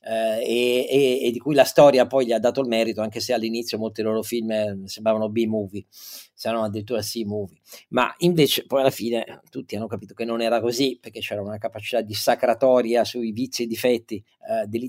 [0.00, 3.20] Eh, e, e, e, di cui la storia poi gli ha dato il merito, anche
[3.20, 5.84] se all'inizio molti loro film eh, sembravano B-movie
[6.38, 7.58] se non addirittura sì movie.
[7.88, 11.58] Ma invece poi alla fine tutti hanno capito che non era così, perché c'era una
[11.58, 14.87] capacità di sacratoria sui vizi e difetti eh, dell'Italia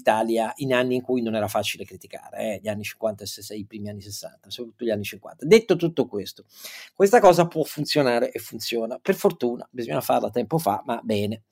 [0.58, 3.90] in anni in cui non era facile criticare, eh, gli anni 50 e i primi
[3.90, 5.46] anni 60, soprattutto gli anni 50.
[5.46, 6.46] Detto tutto questo,
[6.94, 9.00] questa cosa può funzionare e funziona.
[9.00, 11.44] Per fortuna, bisogna farla tempo fa, ma bene.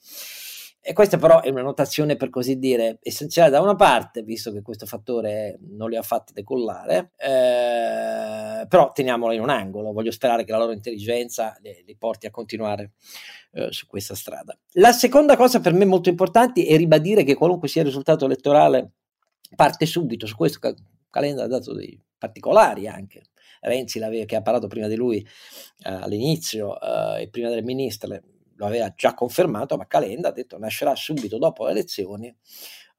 [0.89, 4.61] E questa però è una notazione per così dire essenziale da una parte, visto che
[4.61, 10.45] questo fattore non li ha fatti decollare, eh, però teniamola in un angolo, voglio sperare
[10.45, 12.91] che la loro intelligenza li, li porti a continuare
[13.51, 14.57] eh, su questa strada.
[14.75, 18.91] La seconda cosa per me molto importante è ribadire che qualunque sia il risultato elettorale
[19.57, 20.73] parte subito, su questo
[21.09, 23.23] Calenda ha dato dei particolari anche,
[23.59, 28.23] Renzi che ha parlato prima di lui eh, all'inizio eh, e prima delle ministre
[28.57, 32.35] lo aveva già confermato, ma Calenda ha detto nascerà subito dopo le elezioni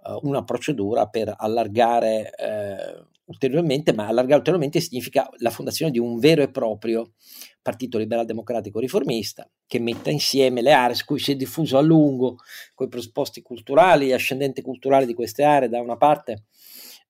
[0.05, 6.19] uh, una procedura per allargare uh, ulteriormente, ma allargare ulteriormente significa la fondazione di un
[6.19, 7.13] vero e proprio
[7.61, 11.83] partito liberal democratico riformista che metta insieme le aree su cui si è diffuso a
[11.83, 12.37] lungo
[12.75, 16.45] con i presupposti culturali e ascendenti culturali di queste aree da una parte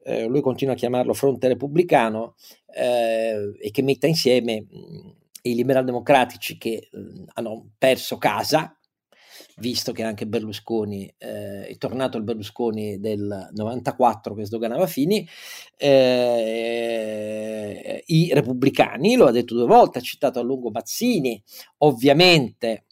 [0.08, 2.34] eh, lui continua a chiamarlo fronte repubblicano
[2.74, 6.88] eh, e che metta insieme mh, i liberal democratici che eh,
[7.35, 8.77] hanno perso casa,
[9.59, 15.29] visto che anche Berlusconi eh, è tornato il Berlusconi del 94 che sdoganava Fini,
[15.77, 17.22] eh,
[18.07, 21.42] i repubblicani, lo ha detto due volte, ha citato a lungo Mazzini,
[21.79, 22.85] ovviamente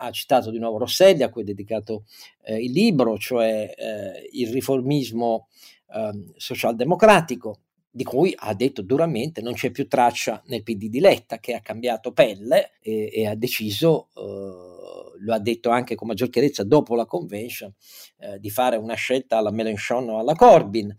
[0.00, 2.04] ha citato di nuovo Rosselli a cui è dedicato
[2.42, 5.48] eh, il libro, cioè eh, il riformismo
[5.92, 7.60] ehm, socialdemocratico,
[7.98, 11.60] di cui ha detto duramente non c'è più traccia nel PD di Letta che ha
[11.60, 16.94] cambiato pelle e, e ha deciso, eh, lo ha detto anche con maggior chiarezza dopo
[16.94, 17.74] la convention,
[18.18, 20.94] eh, di fare una scelta alla Mélenchon o alla Corbyn.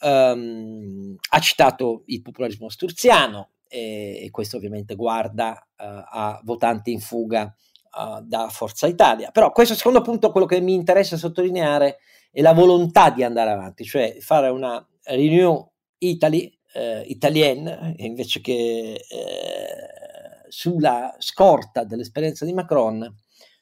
[0.00, 7.00] Um, ha citato il popolarismo sturziano e, e questo ovviamente guarda uh, a votanti in
[7.00, 7.54] fuga
[7.92, 9.30] uh, da Forza Italia.
[9.32, 11.98] Però questo secondo punto quello che mi interessa sottolineare
[12.32, 18.94] è la volontà di andare avanti, cioè fare una renew Italy, eh, italienne, invece che
[18.94, 19.88] eh,
[20.48, 23.14] sulla scorta dell'esperienza di Macron,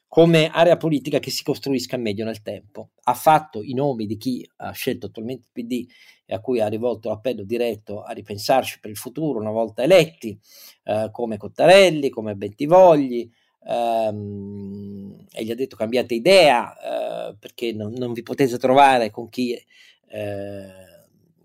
[0.07, 2.91] come area politica che si costruisca meglio nel tempo.
[3.03, 5.85] Ha fatto i nomi di chi ha scelto attualmente il PD
[6.25, 10.37] e a cui ha rivolto l'appello diretto a ripensarci per il futuro una volta eletti,
[10.83, 13.29] eh, come Cottarelli, come Bentivogli,
[13.67, 19.29] ehm, e gli ha detto cambiate idea eh, perché non, non, vi potete trovare con
[19.29, 20.86] chi eh,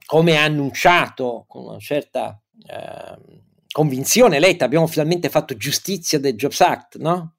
[0.07, 6.61] come ha annunciato con una certa eh, convinzione Letta, abbiamo finalmente fatto giustizia del Jobs
[6.61, 7.37] Act, no?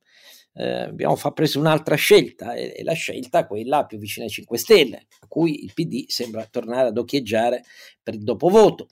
[0.56, 4.58] Eh, abbiamo fa, preso un'altra scelta e, e, la scelta quella più vicina ai 5
[4.58, 7.63] Stelle, a cui il PD sembra tornare ad occhieggiare
[8.02, 8.88] per il dopovoto.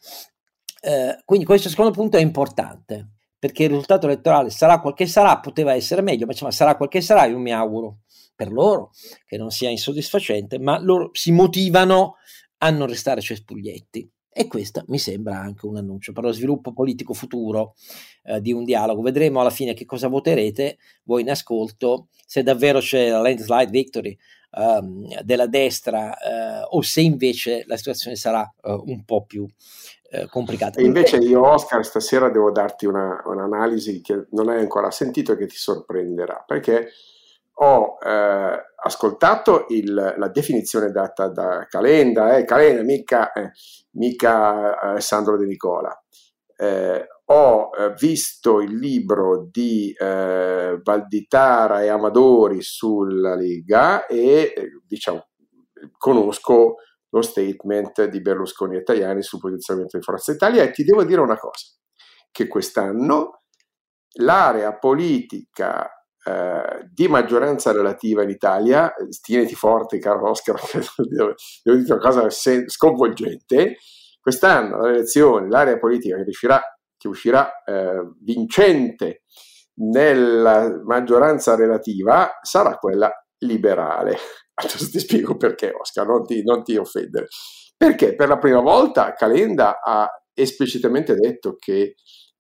[0.82, 5.40] Eh, quindi questo secondo punto è importante perché il risultato elettorale sarà quel che sarà,
[5.40, 8.02] poteva essere meglio, ma insomma sarà quel che sarà, io mi auguro
[8.36, 8.92] per loro
[9.26, 12.18] che non sia insoddisfacente, ma loro si motivano
[12.64, 14.10] a non restare cespuglietti.
[14.34, 17.74] E questo mi sembra anche un annuncio per lo sviluppo politico futuro
[18.24, 19.02] eh, di un dialogo.
[19.02, 24.18] Vedremo alla fine che cosa voterete voi in ascolto, se davvero c'è la landslide victory
[24.52, 30.28] um, della destra uh, o se invece la situazione sarà uh, un po' più uh,
[30.30, 30.80] complicata.
[30.80, 35.38] E invece io Oscar stasera devo darti una, un'analisi che non hai ancora sentito e
[35.38, 36.90] che ti sorprenderà, perché
[37.54, 43.52] ho eh, ascoltato il, la definizione data da Calenda, eh, Calenda mica, eh,
[43.92, 45.96] mica Alessandro De Nicola.
[46.56, 54.54] Eh, ho eh, visto il libro di eh, Valditara e Amadori sulla Lega e
[54.86, 55.28] diciamo,
[55.98, 56.76] conosco
[57.10, 61.22] lo statement di Berlusconi e Tajani sul posizionamento di Forza Italia e ti devo dire
[61.22, 61.68] una cosa,
[62.32, 63.44] che quest'anno
[64.16, 65.90] l'area politica
[66.24, 70.60] eh, di maggioranza relativa in Italia, tieniti forte caro Oscar,
[71.10, 73.78] devo dire una cosa sconvolgente,
[74.20, 76.62] quest'anno alle elezioni l'area politica che, riuscirà,
[76.96, 79.24] che uscirà eh, vincente
[79.82, 84.18] nella maggioranza relativa sarà quella liberale.
[84.54, 87.28] Adesso ti spiego perché Oscar, non ti, non ti offendere.
[87.76, 91.96] Perché per la prima volta Calenda ha esplicitamente detto che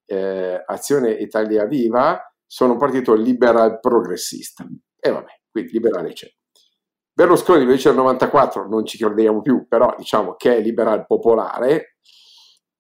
[0.06, 4.68] eh, Azione Italia Viva sono un partito liberal progressista.
[5.00, 6.28] E vabbè, quindi liberale c'è.
[7.14, 11.96] Berlusconi invece del 94 non ci crediamo più, però diciamo che è liberal popolare.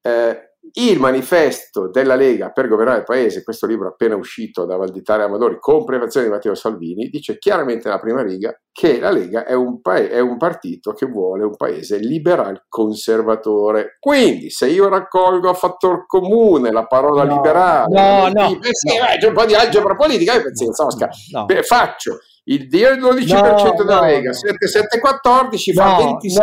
[0.01, 5.23] Eh, il manifesto della Lega per governare il paese, questo libro appena uscito da Valditare
[5.23, 9.53] Amadori con prefazione di Matteo Salvini, dice chiaramente nella prima riga che la Lega è
[9.53, 13.97] un, pa- è un partito che vuole un paese liberal conservatore.
[13.99, 18.97] Quindi se io raccolgo a fattor comune la parola no, liberale, no, no, eh sì,
[18.97, 19.05] no.
[19.19, 21.61] c'è un po' di algebra politica, io penso, no, no.
[21.63, 26.41] Faccio il 12% no, della no, Lega, 7714 fa no, 26%,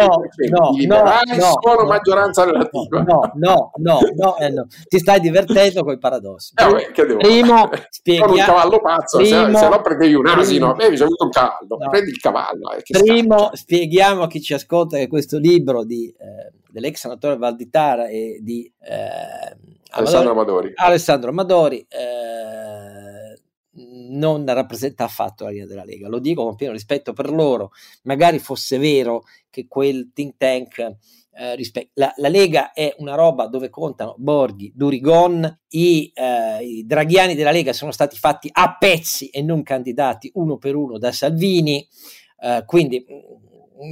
[0.49, 3.03] no, i liberali sono maggioranza relativa.
[3.03, 6.53] No, no, no, no, eh, no, ti stai divertendo con i paradossi.
[6.57, 10.75] Eh, vabbè, che devo primo, spieghiamo, un cavallo pazzo, primo, se, no prendevi un asino,
[10.75, 12.71] primo, eh, avuto un cavallo, prendi il cavallo.
[12.73, 13.57] Eh, primo, scaccia.
[13.57, 18.71] spieghiamo a chi ci ascolta che questo libro di, eh, dell'ex senatore Valditara e di
[18.83, 19.57] eh,
[19.91, 22.98] Alessandro Amadori, Alessandro Amadori eh,
[24.11, 26.09] non rappresenta affatto la linea della Lega.
[26.09, 27.71] Lo dico con pieno rispetto per loro.
[28.03, 30.97] Magari fosse vero che quel think tank
[31.39, 36.85] eh, rispe- la, la, Lega è una roba dove contano Borghi, Durigon, i, eh, i,
[36.85, 41.13] draghiani della Lega sono stati fatti a pezzi e non candidati uno per uno da
[41.13, 41.87] Salvini,
[42.41, 43.05] eh, quindi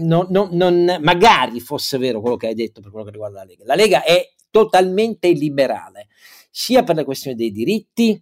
[0.03, 3.45] non, non, non, magari fosse vero quello che hai detto per quello che riguarda la
[3.45, 3.65] Lega.
[3.65, 6.09] La Lega è totalmente illiberale,
[6.51, 8.21] sia per le questioni dei diritti,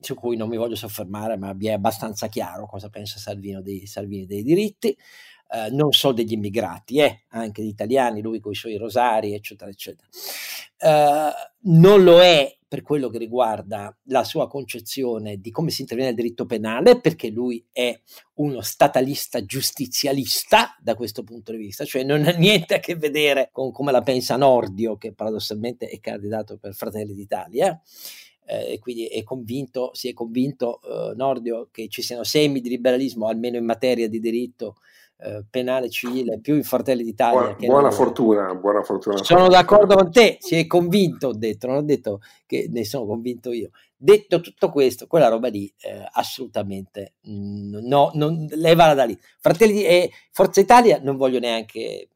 [0.00, 3.86] su cui non mi voglio soffermare, ma vi è abbastanza chiaro cosa pensa Salvino dei,
[3.86, 4.96] Salvini dei diritti,
[5.52, 9.70] eh, non solo degli immigrati, eh, anche di italiani, lui con i suoi rosari, eccetera,
[9.70, 10.08] eccetera.
[10.78, 11.32] Eh,
[11.62, 16.22] non lo è per quello che riguarda la sua concezione di come si interviene nel
[16.22, 18.00] diritto penale, perché lui è
[18.34, 23.48] uno statalista giustizialista da questo punto di vista, cioè non ha niente a che vedere
[23.50, 27.78] con come la pensa Nordio, che paradossalmente è candidato per Fratelli d'Italia.
[28.46, 32.68] Eh, e quindi è convinto, si è convinto eh, Nordio che ci siano semi di
[32.68, 34.76] liberalismo, almeno in materia di diritto
[35.22, 37.54] eh, penale civile più in Fratelli d'Italia.
[37.54, 39.22] Buona, buona fortuna, buona fortuna.
[39.22, 43.04] Sono d'accordo con te, si è convinto, ho detto, non ho detto che ne sono
[43.04, 43.70] convinto io.
[43.94, 49.18] Detto tutto questo, quella roba lì eh, assolutamente mm, no, non, levala da lì.
[49.38, 52.08] Fratelli e Forza Italia non voglio neanche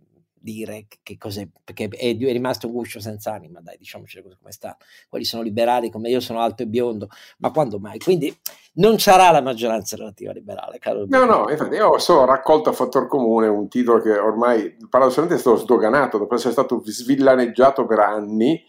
[0.45, 4.37] dire che cos'è, perché è, è, rimasto un guscio senza anima, dai, diciamoci le cose
[4.39, 4.77] come sta.
[5.09, 7.99] Quelli sono liberali come io sono alto e biondo, ma quando mai?
[7.99, 8.37] Quindi
[8.75, 11.07] non sarà la maggioranza relativa liberale, caro.
[11.09, 15.39] No, no, infatti io ho solo raccolto a fattor comune un titolo che ormai paradossalmente
[15.39, 18.63] è stato sdoganato dopo essere stato svillaneggiato per anni.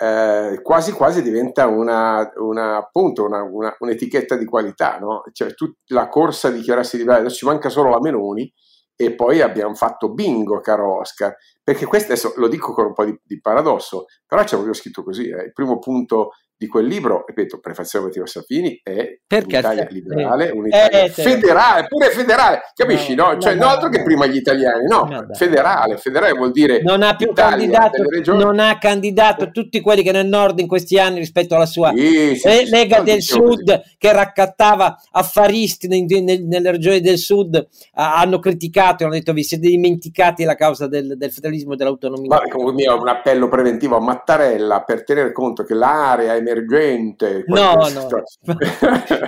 [0.00, 5.24] Eh, quasi quasi diventa una, una appunto una, una, un'etichetta di qualità, no?
[5.32, 8.52] Cioè, tut- la corsa a dichiararsi liberale, adesso ci manca solo la Meloni,
[9.00, 13.16] e poi abbiamo fatto bingo, caro Oscar, perché questo lo dico con un po' di,
[13.22, 15.44] di paradosso, però c'è proprio scritto così, eh.
[15.44, 21.04] il primo punto di quel libro, ripeto, prefazione Matteo Sapini, è Perché un'Italia liberale, un'Italia
[21.04, 23.14] eh, federale, pure federale, capisci?
[23.14, 23.38] No, no?
[23.38, 27.14] Cioè, no, non altro che prima gli italiani, no, federale, federale vuol dire non ha
[27.14, 28.02] più candidato,
[28.32, 32.34] non ha candidato tutti quelli che nel nord in questi anni rispetto alla sua sì,
[32.34, 33.94] sì, Lega del Sud così.
[33.96, 39.44] che raccattava affaristi nel, nel, nelle regioni del Sud, hanno criticato e hanno detto vi
[39.44, 42.28] siete dimenticati la causa del, del federalismo e dell'autonomia.
[42.28, 47.44] Vabbè, comunque mio un appello preventivo a Mattarella per tenere conto che l'area è emergente.
[47.46, 48.08] No, no,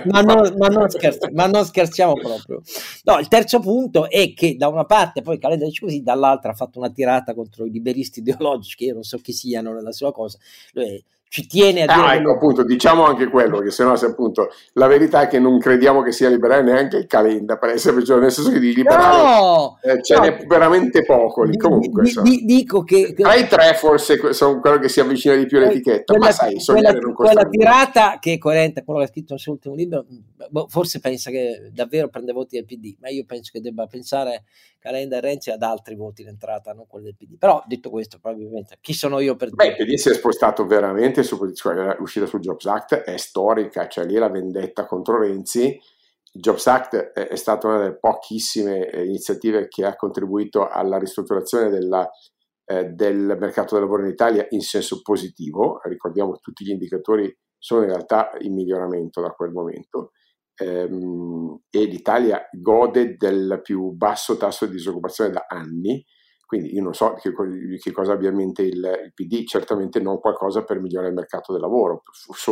[0.05, 0.87] ma, non, ma, non
[1.33, 2.61] ma non scherziamo proprio.
[3.03, 6.55] No, il terzo punto è che da una parte poi Calenda dice così, dall'altra ha
[6.55, 10.11] fatto una tirata contro i liberisti ideologici, che io non so chi siano nella sua
[10.11, 10.37] cosa.
[10.73, 12.07] Lui ci tiene a dire.
[12.07, 15.39] Ah, ecco, appunto, diciamo anche quello, che se no, se appunto la verità è che
[15.39, 18.75] non crediamo che sia liberale neanche il Calenda, per essere cioè, nel senso che di
[18.75, 20.21] liberale no, eh, ce no.
[20.23, 21.55] n'è veramente poco lì.
[21.55, 25.45] Comunque, di, di, dico che, tra i tre, forse sono quello che si avvicina di
[25.45, 29.11] più all'etichetta, quella, ma sai, quella, quella tirata che è coerente con quello che ha
[29.13, 30.05] scritto nel suo ultimo libro,
[30.49, 34.43] boh, forse pensa che davvero prende voti del PD, ma io penso che debba pensare
[34.81, 37.37] Calenda e Renzi ad altri voti in entrata, non quelli del PD.
[37.37, 39.75] Però detto questo, probabilmente chi sono io per dire?
[39.75, 43.87] Beh, il PD si è spostato veramente su cioè, l'uscita sul Jobs Act è storica,
[43.87, 45.79] cioè lì la vendetta contro Renzi.
[46.33, 50.97] Il Jobs Act è, è stata una delle pochissime eh, iniziative che ha contribuito alla
[50.97, 52.09] ristrutturazione della,
[52.65, 55.79] eh, del mercato del lavoro in Italia in senso positivo.
[55.83, 60.13] Ricordiamo che tutti gli indicatori sono in realtà in miglioramento da quel momento
[60.55, 66.03] ehm, e l'Italia gode del più basso tasso di disoccupazione da anni,
[66.45, 67.31] quindi io non so che,
[67.79, 71.53] che cosa abbia in mente il, il, PD, certamente non qualcosa per migliorare il mercato
[71.53, 72.03] del lavoro,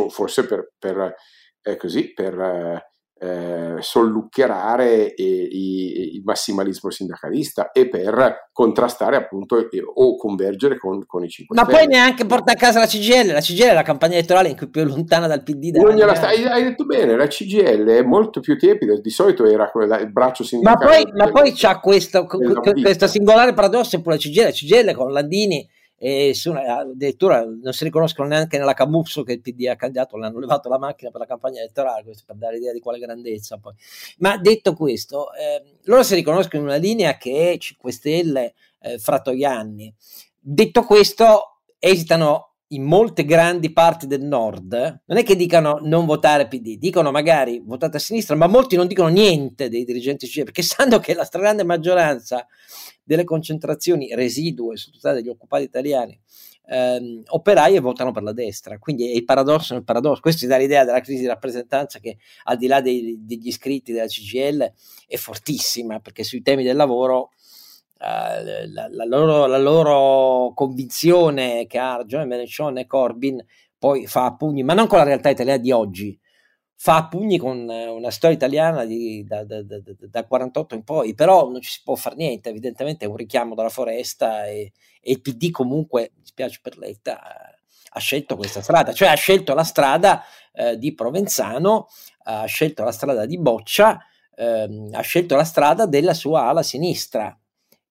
[0.08, 1.14] forse per, per,
[1.60, 2.92] eh, così, per eh,
[3.22, 11.54] eh, solluccherare il massimalismo sindacalista e per contrastare appunto o convergere con, con i 5
[11.54, 14.56] Ma poi neanche porta a casa la CGL, la CGL è la campagna elettorale in
[14.56, 15.76] cui più lontana dal PD.
[16.14, 19.98] Sta, hai, hai, detto bene, la CGL è molto più tiepida, di solito era quella,
[19.98, 20.84] il braccio sindacale.
[20.84, 25.12] Ma poi, ma poi c'ha questo, questo singolare paradosso pure la CGL, la CGL con
[25.12, 25.68] Landini
[26.02, 26.32] e
[26.66, 30.78] addirittura non si riconoscono neanche nella Camusso che il PD ha candidato, l'hanno levato la
[30.78, 33.74] macchina per la campagna elettorale, questo per dare idea di quale grandezza poi.
[34.20, 38.98] Ma detto questo, eh, loro si riconoscono in una linea che è 5 Stelle eh,
[38.98, 39.94] Fratoianni.
[40.38, 46.48] Detto questo, esitano in molte grandi parti del nord, non è che dicano non votare
[46.48, 50.62] PD, dicono magari votate a sinistra, ma molti non dicono niente dei dirigenti CGIL perché
[50.62, 52.46] sanno che la stragrande maggioranza
[53.10, 56.16] delle concentrazioni residue, soprattutto degli occupati italiani,
[56.68, 58.78] ehm, operaie votano per la destra.
[58.78, 60.20] Quindi è il paradosso nel paradosso.
[60.20, 63.90] Questo ci dà l'idea della crisi di rappresentanza che al di là dei, degli iscritti
[63.90, 64.72] della CGL
[65.08, 67.30] è fortissima perché sui temi del lavoro
[68.00, 73.44] Uh, la, la, loro, la, loro, convinzione che ha ragione Menechon e Corbyn
[73.78, 76.18] poi fa a pugni, ma non con la realtà italiana di oggi,
[76.82, 81.14] fa a pugni con una storia italiana di, da, da, da, da, 48 in poi,
[81.14, 84.72] però non ci si può fare niente, evidentemente è un richiamo dalla foresta e,
[85.02, 89.52] e il PD comunque, mi spiace per Letta, ha scelto questa strada, cioè ha scelto
[89.52, 90.22] la strada
[90.54, 91.86] eh, di Provenzano,
[92.22, 94.02] ha scelto la strada di Boccia,
[94.34, 97.38] ehm, ha scelto la strada della sua ala sinistra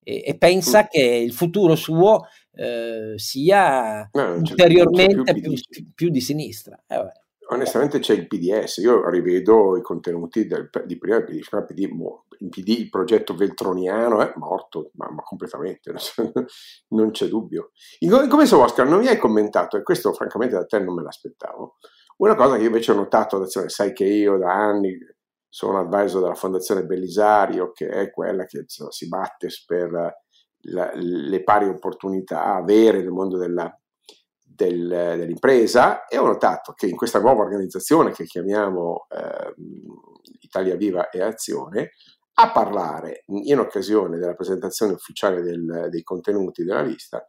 [0.01, 0.85] e, e pensa mm.
[0.89, 2.25] che il futuro suo
[2.55, 6.81] eh, sia no, ulteriormente più, più, più, di sinistra.
[6.87, 11.39] Eh, onestamente c'è il PDS, io rivedo i contenuti del, di prima PD,
[12.39, 15.93] il PD, il progetto veltroniano è morto, ma, ma completamente,
[16.89, 17.71] non c'è dubbio.
[17.99, 21.03] In, in commesso Oscar non mi hai commentato, e questo francamente da te non me
[21.03, 21.77] l'aspettavo,
[22.17, 24.97] una cosa che invece ho notato ad sai che io da anni
[25.47, 29.91] sono advisor della Fondazione Bellisario, che è quella che insomma, si batte per
[30.63, 33.73] la, le pari opportunità avere nel mondo della,
[34.65, 39.53] del, dell'impresa e ho notato che in questa nuova organizzazione che chiamiamo eh,
[40.41, 41.91] Italia Viva e Azione,
[42.33, 47.25] a parlare in occasione della presentazione ufficiale del, dei contenuti della lista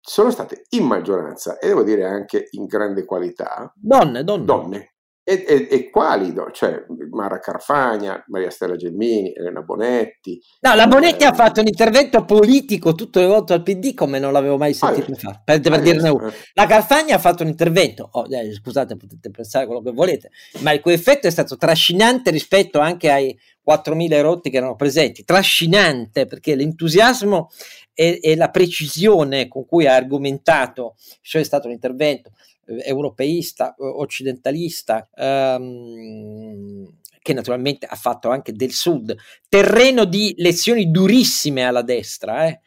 [0.00, 4.44] sono state in maggioranza e devo dire anche in grande qualità donne, donne.
[4.44, 4.93] donne
[5.26, 6.34] e, e, e, quali?
[6.52, 10.38] Cioè, Mara Carfagna, Maria Stella Gelmini, Elena Bonetti.
[10.60, 14.34] No, la Bonetti eh, ha fatto un intervento politico tutto rivolto al PD come non
[14.34, 15.40] l'avevo mai sentito ah, fare.
[15.42, 16.30] Per, per ah, dirne uno.
[16.52, 20.72] La Carfagna ha fatto un intervento, oh, eh, scusate, potete pensare quello che volete, ma
[20.72, 23.34] il cui effetto è stato trascinante rispetto anche ai
[23.66, 25.24] 4.000 rotti che erano presenti.
[25.24, 27.48] Trascinante perché l'entusiasmo
[27.94, 32.32] e, e la precisione con cui ha argomentato, cioè è stato un intervento
[32.66, 36.88] europeista, occidentalista, ehm,
[37.20, 39.16] che naturalmente ha fatto anche del Sud,
[39.48, 42.60] terreno di lezioni durissime alla destra, eh,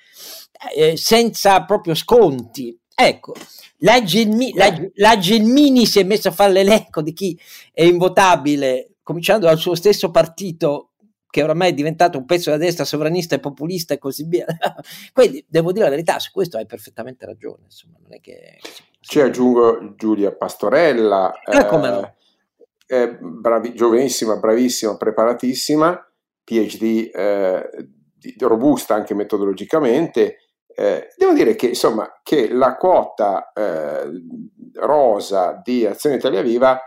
[0.75, 2.77] eh, senza proprio sconti.
[2.95, 3.33] Ecco,
[3.79, 7.39] la, Gelmi, la, la Gelmini si è messa a fare l'elenco di chi
[7.71, 10.93] è invotabile, cominciando dal suo stesso partito
[11.29, 14.45] che oramai è diventato un pezzo della destra sovranista e populista e così via.
[15.13, 17.65] Quindi devo dire la verità, su questo hai perfettamente ragione.
[17.65, 18.57] Insomma, non è che...
[19.07, 22.15] Ci aggiungo Giulia Pastorella, eh, come no?
[22.87, 26.11] eh, bravi, giovanissima, bravissima, preparatissima,
[26.43, 27.69] PhD eh,
[28.39, 30.39] robusta anche metodologicamente.
[30.67, 34.09] Eh, devo dire che, insomma, che la quota eh,
[34.75, 36.77] rosa di Azione Italia Viva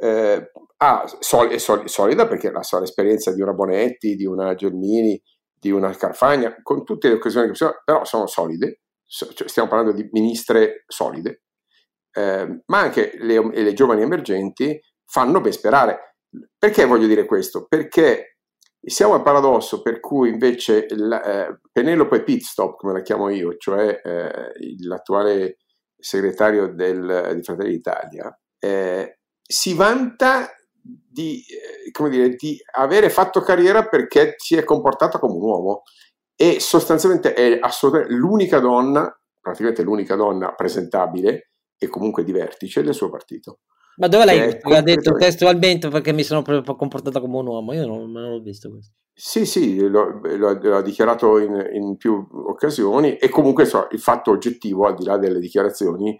[0.00, 4.56] eh, ha, sol- è sol- solida perché la sola esperienza di una Bonetti, di una
[4.56, 5.22] Gelmini,
[5.56, 9.68] di una Carfagna, con tutte le occasioni che sono, però sono solide, so- cioè stiamo
[9.68, 11.43] parlando di ministre solide,
[12.14, 16.16] eh, ma anche le, le, giovani emergenti fanno ben sperare.
[16.56, 17.66] Perché voglio dire questo?
[17.68, 18.36] Perché
[18.80, 24.00] siamo al paradosso per cui invece la, eh, Penelope Pitstop, come la chiamo io, cioè
[24.02, 24.52] eh,
[24.86, 25.58] l'attuale
[25.98, 30.48] segretario del, di Fratelli d'Italia, eh, si vanta
[30.80, 35.82] di, eh, dire, di, avere fatto carriera perché si è comportata come un uomo
[36.36, 37.58] e sostanzialmente è
[38.08, 39.10] l'unica donna,
[39.40, 41.53] praticamente l'unica donna presentabile
[41.84, 43.60] e comunque di vertice del suo partito.
[43.96, 44.68] Ma dove l'hai visto?
[44.68, 48.70] L'ha detto testualmente perché mi sono comportato come un uomo, io non, non l'ho visto
[48.70, 48.94] questo.
[49.12, 54.32] Sì, sì, l'ho, l'ho, l'ho dichiarato in, in, più occasioni e comunque so, il fatto
[54.32, 56.18] oggettivo, al di là delle dichiarazioni,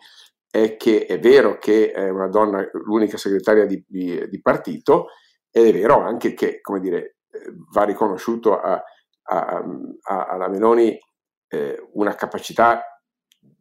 [0.49, 5.07] è che è vero che è una donna l'unica segretaria di, di, di partito
[5.51, 7.17] ed è vero anche che, come dire,
[7.73, 8.81] va riconosciuto a,
[9.23, 9.65] a,
[10.03, 10.97] a, alla Meloni
[11.49, 12.94] eh, una capacità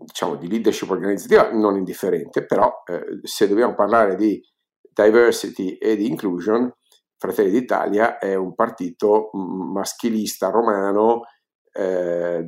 [0.03, 4.41] diciamo, di leadership organizzativa non indifferente, però eh, se dobbiamo parlare di
[4.93, 6.71] diversity e di inclusion,
[7.17, 11.21] Fratelli d'Italia è un partito maschilista romano
[11.71, 12.45] eh,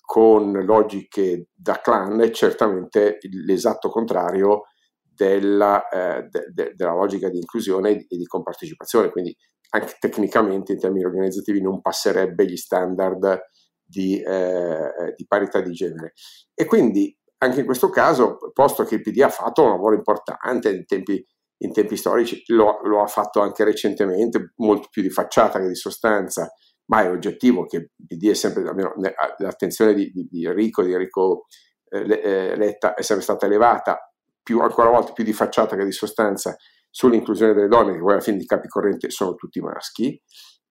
[0.00, 4.62] con logiche da clan certamente l'esatto contrario
[5.02, 9.36] della, eh, de, de, della logica di inclusione e di, compartecipazione, quindi
[9.70, 13.40] anche tecnicamente in termini organizzativi non passerebbe gli standard
[13.84, 16.14] di, eh, di parità di genere.
[16.54, 20.70] E quindi anche in questo caso, posto che il PD ha fatto un lavoro importante
[20.70, 21.24] in tempi,
[21.58, 25.74] in tempi storici, lo, lo, ha fatto anche recentemente, molto più di facciata che di
[25.74, 26.50] sostanza,
[26.86, 28.94] ma è oggettivo che il PD è sempre, almeno
[29.38, 31.46] l'attenzione di, di, di Enrico, di Enrico
[31.90, 33.98] eh, eh, Letta è sempre stata elevata,
[34.42, 36.56] più, ancora una volta più di facciata che di sostanza,
[36.90, 40.20] sull'inclusione delle donne, che poi alla fine di capi corrente sono tutti maschi.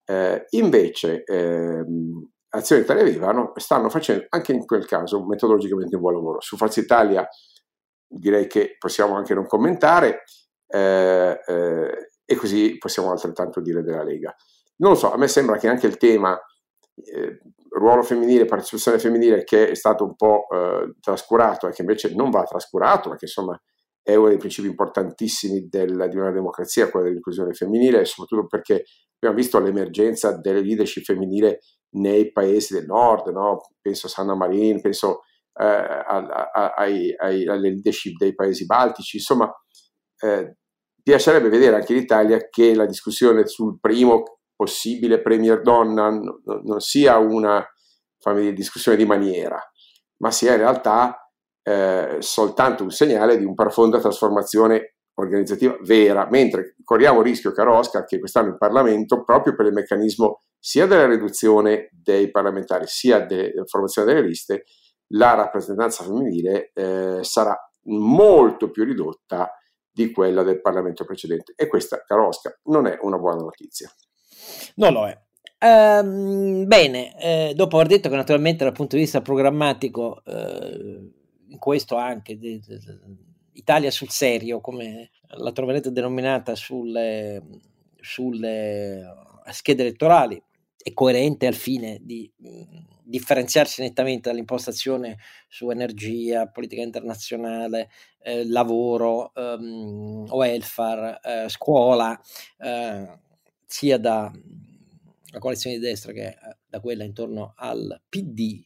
[0.06, 6.02] Eh, invece ehm, Azione Italia Viva no, stanno facendo anche in quel caso metodologicamente un
[6.02, 6.42] buon lavoro.
[6.42, 7.28] Su Forza Italia
[8.08, 10.24] direi che possiamo anche non commentare
[10.68, 14.36] eh, eh, e così possiamo altrettanto dire della Lega
[14.78, 16.40] non lo so, a me sembra che anche il tema
[16.96, 17.40] eh,
[17.70, 22.30] ruolo femminile, partecipazione femminile, che è stato un po' eh, trascurato e che invece non
[22.30, 23.60] va trascurato, perché insomma
[24.02, 28.84] è uno dei principi importantissimi del, di una democrazia, quello dell'inclusione femminile, soprattutto perché
[29.16, 31.60] abbiamo visto l'emergenza delle leadership femminile
[31.94, 33.62] nei paesi del nord, no?
[33.82, 35.22] penso a Sanna Marin, penso
[35.54, 39.52] eh, a, a, ai, ai, alle leadership dei paesi baltici, insomma
[40.20, 40.56] eh,
[41.02, 46.80] piacerebbe vedere anche in Italia che la discussione sul primo possibile premier donna non, non
[46.80, 47.66] sia una
[48.34, 49.60] dire, discussione di maniera,
[50.18, 51.18] ma sia in realtà
[51.62, 57.78] eh, soltanto un segnale di una profonda trasformazione organizzativa vera, mentre corriamo il rischio, caro
[57.78, 63.20] Oscar, che quest'anno in Parlamento, proprio per il meccanismo sia della riduzione dei parlamentari sia
[63.20, 64.64] della formazione delle liste,
[65.14, 69.52] la rappresentanza femminile eh, sarà molto più ridotta
[69.92, 71.54] di quella del Parlamento precedente.
[71.56, 73.92] E questa, caro Oscar, non è una buona notizia.
[74.76, 75.18] Non lo è.
[75.64, 81.12] Um, bene, eh, dopo aver detto che naturalmente dal punto di vista programmatico, eh,
[81.58, 83.00] questo anche de, de, de,
[83.54, 87.42] Italia sul serio, come la troverete denominata sulle,
[88.00, 89.04] sulle
[89.52, 90.42] schede elettorali,
[90.84, 92.48] è coerente al fine di mh,
[93.04, 97.90] differenziarsi nettamente dall'impostazione su energia, politica internazionale,
[98.22, 102.20] eh, lavoro, ehm, welfare, eh, scuola,
[102.60, 103.20] eh,
[103.66, 104.32] sia da
[105.34, 108.64] la coalizione di destra che eh, da quella intorno al PD.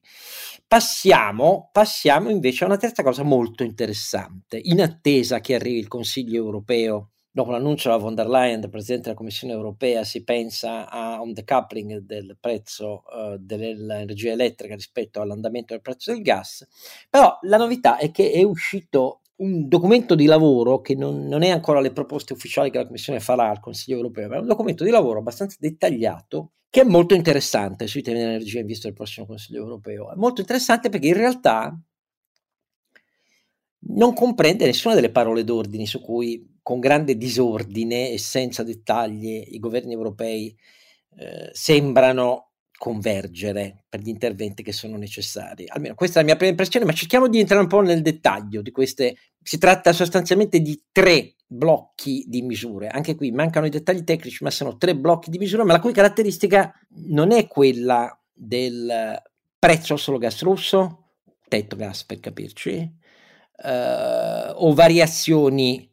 [0.68, 4.59] Passiamo, passiamo invece a una terza cosa molto interessante.
[4.61, 9.03] In attesa che arrivi il Consiglio europeo dopo l'annuncio della von der Leyen, del Presidente
[9.05, 15.74] della Commissione europea, si pensa a un decoupling del prezzo uh, dell'energia elettrica rispetto all'andamento
[15.74, 16.68] del prezzo del gas,
[17.09, 21.50] però la novità è che è uscito un documento di lavoro che non, non, è
[21.50, 24.84] ancora le proposte ufficiali che la Commissione farà al Consiglio europeo, ma è un documento
[24.84, 29.26] di lavoro abbastanza dettagliato che è molto interessante sui temi dell'energia in vista del prossimo
[29.26, 30.12] Consiglio europeo.
[30.12, 31.80] È molto interessante perché in realtà
[33.90, 39.60] non comprende nessuna delle parole d'ordine su cui con grande disordine e senza dettagli i
[39.60, 40.56] governi europei
[41.16, 42.47] eh, sembrano
[42.78, 45.66] convergere per gli interventi che sono necessari.
[45.68, 48.62] Almeno questa è la mia prima impressione, ma cerchiamo di entrare un po' nel dettaglio
[48.62, 49.18] di queste.
[49.42, 52.88] Si tratta sostanzialmente di tre blocchi di misure.
[52.90, 55.94] Anche qui mancano i dettagli tecnici, ma sono tre blocchi di misure, ma la cui
[55.94, 56.74] caratteristica
[57.08, 59.22] non è quella del
[59.58, 61.14] prezzo solo gas russo,
[61.48, 62.96] tetto gas per capirci,
[63.64, 65.92] eh, o variazioni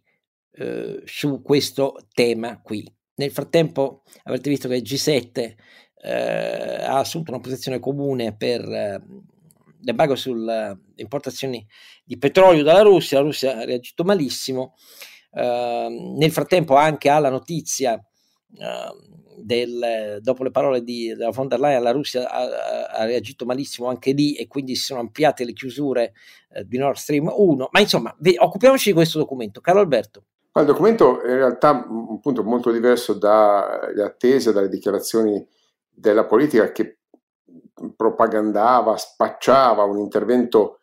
[0.53, 2.87] eh, su questo tema qui.
[3.17, 5.55] Nel frattempo avete visto che il G7
[6.05, 9.03] eh, ha assunto una posizione comune per eh,
[9.81, 11.67] l'embargo sulle importazioni
[12.05, 14.75] di petrolio dalla Russia, la Russia ha reagito malissimo,
[15.33, 21.59] uh, nel frattempo anche alla notizia uh, del, dopo le parole di, della von der
[21.59, 25.53] Leyen la Russia ha, ha, reagito malissimo anche lì e quindi si sono ampliate le
[25.53, 26.13] chiusure
[26.51, 29.61] uh, di Nord Stream 1, ma insomma ve, occupiamoci di questo documento.
[29.61, 30.25] Carlo Alberto.
[30.57, 35.45] Il documento è in realtà un punto molto diverso dalle attese, dalle dichiarazioni
[35.95, 36.99] della politica che
[37.97, 40.79] propagandava, spacciava un intervento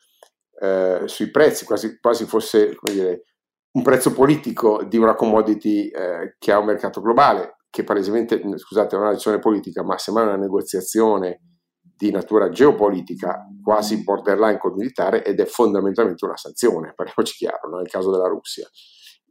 [0.60, 3.24] eh, sui prezzi, quasi, quasi fosse dire,
[3.72, 8.96] un prezzo politico di una commodity eh, che ha un mercato globale, che palesemente, scusate,
[8.96, 11.42] è una lezione politica, ma semmai una negoziazione
[11.80, 17.88] di natura geopolitica quasi borderline col militare ed è fondamentalmente una sanzione, parliamoci chiaro, nel
[17.88, 18.68] caso della Russia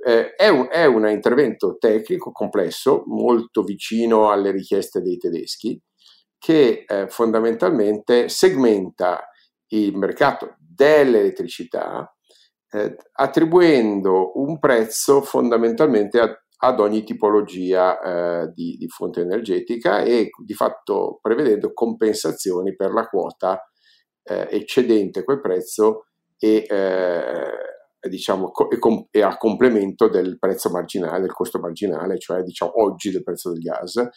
[0.04, 5.80] eh, è, un, è un intervento tecnico complesso, molto vicino alle richieste dei tedeschi,
[6.38, 9.28] che eh, fondamentalmente segmenta
[9.68, 12.12] il mercato dell'elettricità
[12.70, 20.30] eh, attribuendo un prezzo fondamentalmente a, ad ogni tipologia eh, di, di, fonte energetica e
[20.44, 23.60] di fatto prevedendo compensazioni per la quota
[24.22, 26.06] eh, eccedente quel prezzo
[26.38, 26.64] e
[28.00, 32.82] eh, diciamo, e, com- e, a complemento del prezzo marginale, del costo marginale, cioè diciamo,
[32.82, 34.08] oggi del prezzo del gas,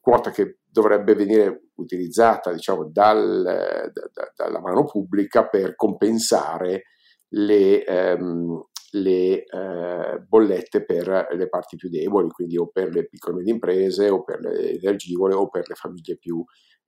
[0.00, 3.42] quota che dovrebbe venire utilizzata diciamo, dal,
[3.92, 6.84] da, dalla mano pubblica per compensare
[7.30, 8.62] le, ehm,
[8.92, 13.52] le eh, bollette per le parti più deboli, quindi o per le piccole e medie
[13.52, 16.42] imprese o per le energivore o per le famiglie più,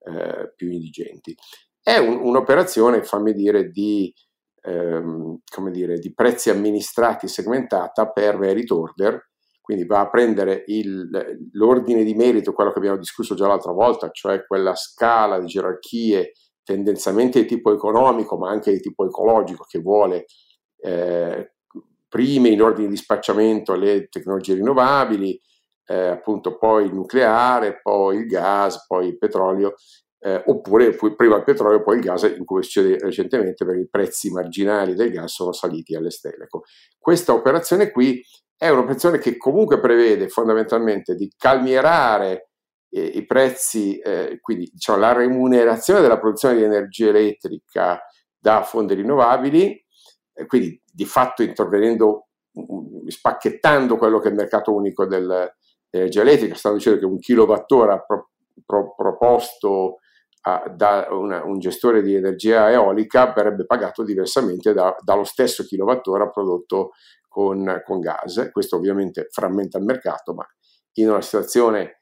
[0.07, 1.35] eh, più indigenti.
[1.83, 4.13] È un, un'operazione, fammi dire, di
[4.63, 9.29] ehm, come dire, di prezzi amministrati segmentata per merit order,
[9.61, 11.09] quindi va a prendere il,
[11.53, 16.33] l'ordine di merito, quello che abbiamo discusso già l'altra volta, cioè quella scala di gerarchie
[16.65, 20.27] tendenzialmente di tipo economico ma anche di tipo ecologico che vuole
[20.83, 21.53] eh,
[22.09, 25.41] prime in ordine di spacciamento le tecnologie rinnovabili,
[25.87, 29.75] eh, appunto poi il nucleare, poi il gas, poi il petrolio
[30.23, 33.89] eh, oppure prima il petrolio e poi il gas, in come succede recentemente perché i
[33.89, 36.45] prezzi marginali del gas sono saliti alle stelle.
[36.45, 36.65] Ecco,
[36.99, 38.23] questa operazione qui
[38.57, 42.51] è un'operazione che comunque prevede fondamentalmente di calmierare
[42.91, 47.99] eh, i prezzi, eh, quindi diciamo, la remunerazione della produzione di energia elettrica
[48.39, 49.83] da fonti rinnovabili,
[50.35, 55.51] eh, quindi di fatto intervenendo, mm, spacchettando quello che è il mercato unico del,
[55.89, 58.31] dell'energia elettrica, stanno dicendo che un kilowattora pro,
[58.67, 60.01] pro, proposto
[60.75, 66.93] da una, un gestore di energia eolica verrebbe pagato diversamente da, dallo stesso kilowattora prodotto
[67.29, 68.49] con, con gas.
[68.51, 70.47] Questo ovviamente frammenta il mercato, ma
[70.95, 72.01] in una situazione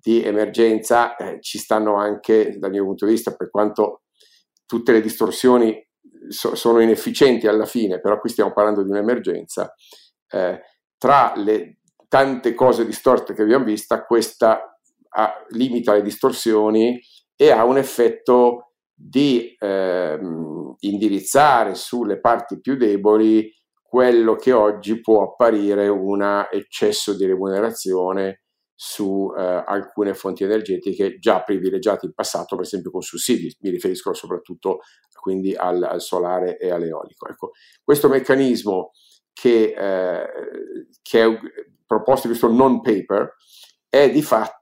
[0.00, 4.02] di emergenza eh, ci stanno anche, dal mio punto di vista, per quanto
[4.64, 5.86] tutte le distorsioni
[6.28, 9.74] so, sono inefficienti alla fine, però qui stiamo parlando di un'emergenza,
[10.28, 10.62] eh,
[10.96, 11.78] tra le
[12.08, 14.78] tante cose distorte che abbiamo visto, questa
[15.10, 17.00] ha, limita le distorsioni
[17.40, 20.18] e ha un effetto di eh,
[20.80, 28.42] indirizzare sulle parti più deboli quello che oggi può apparire un eccesso di remunerazione
[28.74, 34.12] su eh, alcune fonti energetiche già privilegiate in passato, per esempio con sussidi, mi riferisco
[34.12, 34.80] soprattutto
[35.18, 37.26] quindi al, al solare e all'eolico.
[37.26, 38.90] Ecco, questo meccanismo
[39.32, 40.26] che, eh,
[41.00, 41.38] che è
[41.86, 43.34] proposto in questo non paper
[43.88, 44.59] è di fatto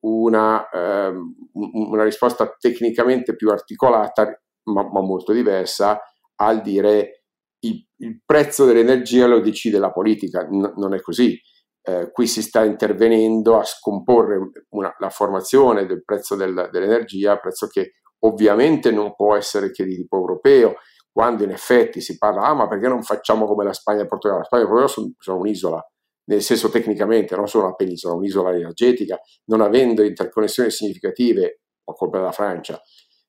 [0.00, 1.12] una, eh,
[1.52, 4.24] una risposta tecnicamente più articolata,
[4.64, 6.00] ma, ma molto diversa,
[6.36, 7.24] al dire
[7.60, 11.40] il, il prezzo dell'energia lo decide la politica, N- non è così.
[11.82, 17.66] Eh, qui si sta intervenendo a scomporre una, la formazione del prezzo del, dell'energia, prezzo
[17.68, 20.74] che ovviamente non può essere che di tipo europeo,
[21.10, 24.08] quando in effetti si parla, ah ma perché non facciamo come la Spagna e il
[24.08, 24.40] Portogallo?
[24.40, 25.90] La Spagna e il Portogallo sono, sono un'isola,
[26.28, 32.18] nel senso tecnicamente non sono una penisola, un'isola energetica, non avendo interconnessioni significative, o colpa
[32.18, 32.80] della Francia,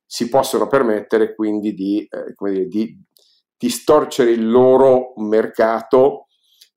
[0.06, 2.98] si possono permettere quindi di, eh, dire, di
[3.58, 6.26] distorcere il loro mercato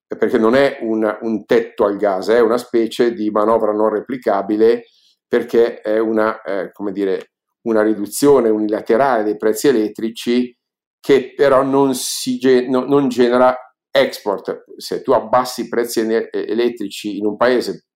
[0.06, 4.84] perché non è un, un, tetto al gas, è una specie di manovra non replicabile
[5.26, 10.54] perché è una, eh, dire, una riduzione unilaterale dei prezzi elettrici
[11.00, 13.56] che però non, si, no, non genera
[13.92, 14.64] export.
[14.76, 17.86] Se tu abbassi i prezzi elettrici in un paese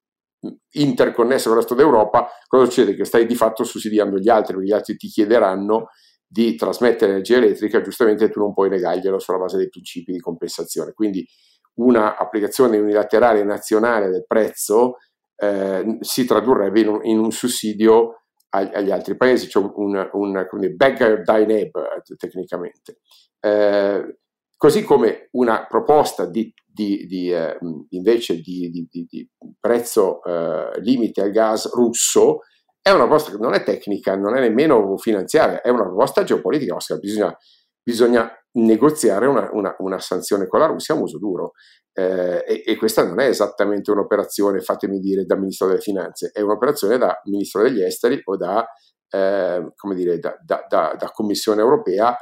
[0.74, 2.94] interconnesso con il resto d'Europa, cosa succede?
[2.94, 5.88] Che stai di fatto sussidiando gli altri, perché gli altri ti chiederanno
[6.28, 10.92] di trasmettere energia elettrica, giustamente tu non puoi negarglielo sulla base dei principi di compensazione.
[10.92, 11.26] Quindi
[11.74, 14.96] una applicazione unilaterale nazionale del prezzo
[15.36, 20.46] eh, si tradurrebbe in un, in un sussidio agli, agli, altri paesi, cioè un, un,
[20.50, 22.98] un beggar die neighbor tecnicamente.
[23.40, 24.18] Eh,
[24.56, 27.58] così come una proposta di, di, di eh,
[27.90, 32.40] invece di, di prezzo eh, limite al gas russo
[32.86, 36.76] è una proposta che non è tecnica, non è nemmeno finanziaria, è una proposta geopolitica,
[37.00, 37.36] bisogna,
[37.82, 41.54] bisogna negoziare una, una, una, sanzione con la Russia a uso duro.
[41.92, 46.40] Eh, e, e, questa non è esattamente un'operazione, fatemi dire, da Ministro delle Finanze, è
[46.40, 48.64] un'operazione da Ministro degli Esteri o da,
[49.10, 52.16] eh, come dire, da, da, da, Commissione Europea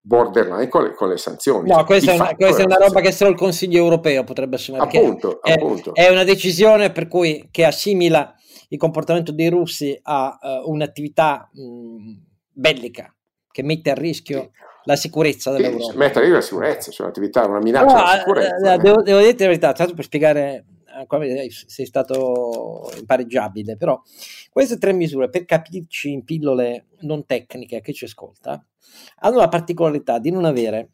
[0.00, 1.68] borderline con le, con le sanzioni.
[1.68, 4.84] No, questa, è una, questa è una, roba che solo il Consiglio Europeo potrebbe assumere.
[4.84, 5.94] Appunto, è, appunto.
[5.94, 8.34] è, una decisione per cui, che assimila
[8.68, 12.12] il comportamento dei russi a uh, un'attività mh,
[12.52, 13.14] bellica
[13.50, 14.50] che mette a rischio
[14.84, 15.92] la sicurezza dell'Europa.
[15.92, 18.74] Sì, mettere la sicurezza, cioè un'attività, una minaccia no, alla sicurezza.
[18.74, 20.64] Eh, devo, devo dirti la verità, tanto per spiegare
[21.48, 24.00] sei stato impareggiabile, però
[24.50, 28.64] queste tre misure, per capirci in pillole non tecniche a chi ci ascolta,
[29.20, 30.90] hanno la particolarità di non avere,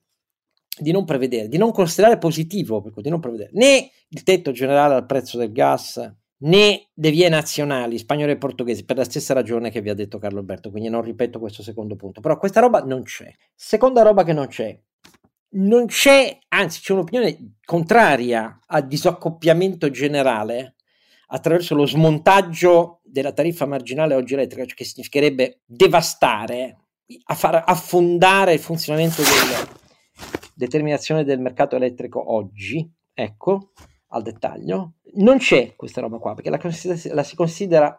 [0.78, 5.06] di non prevedere, di non considerare positivo, di non prevedere né il tetto generale al
[5.06, 9.80] prezzo del gas, né le vie nazionali spagnole e portoghesi per la stessa ragione che
[9.80, 13.02] vi ha detto Carlo Alberto, quindi non ripeto questo secondo punto, però questa roba non
[13.04, 13.32] c'è.
[13.54, 14.78] Seconda roba che non c'è,
[15.50, 20.74] non c'è, anzi c'è un'opinione contraria al disaccoppiamento generale
[21.28, 26.76] attraverso lo smontaggio della tariffa marginale oggi elettrica, cioè che significherebbe devastare,
[27.24, 29.68] a far affondare il funzionamento della
[30.54, 33.72] determinazione del mercato elettrico oggi, ecco,
[34.08, 34.94] al dettaglio.
[35.14, 36.60] Non c'è questa roba qua, perché la,
[37.14, 37.98] la si considera,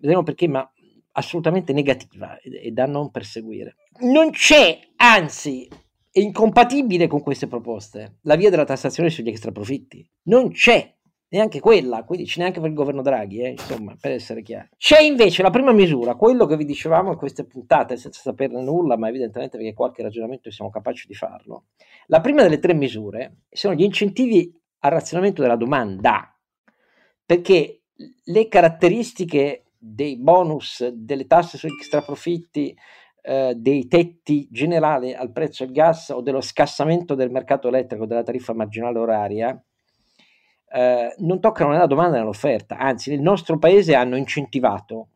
[0.00, 0.68] vedremo perché, ma
[1.12, 3.76] assolutamente negativa e, e da non perseguire.
[4.00, 5.68] Non c'è, anzi,
[6.16, 10.08] è incompatibile con queste proposte la via della tassazione sugli extraprofitti.
[10.22, 10.94] Non c'è
[11.28, 14.70] neanche quella, quindi c'è neanche per il governo Draghi, eh, insomma, per essere chiari.
[14.78, 18.96] C'è invece la prima misura, quello che vi dicevamo in queste puntate, senza saperne nulla,
[18.96, 21.66] ma evidentemente perché qualche ragionamento siamo capaci di farlo.
[22.06, 26.34] La prima delle tre misure sono gli incentivi al razionamento della domanda,
[27.26, 27.82] perché
[28.24, 32.74] le caratteristiche dei bonus, delle tasse sugli extraprofitti,
[33.28, 38.22] eh, dei tetti generali al prezzo del gas o dello scassamento del mercato elettrico della
[38.22, 39.60] tariffa marginale oraria,
[40.68, 45.08] eh, non toccano né la domanda né l'offerta, anzi nel nostro paese hanno incentivato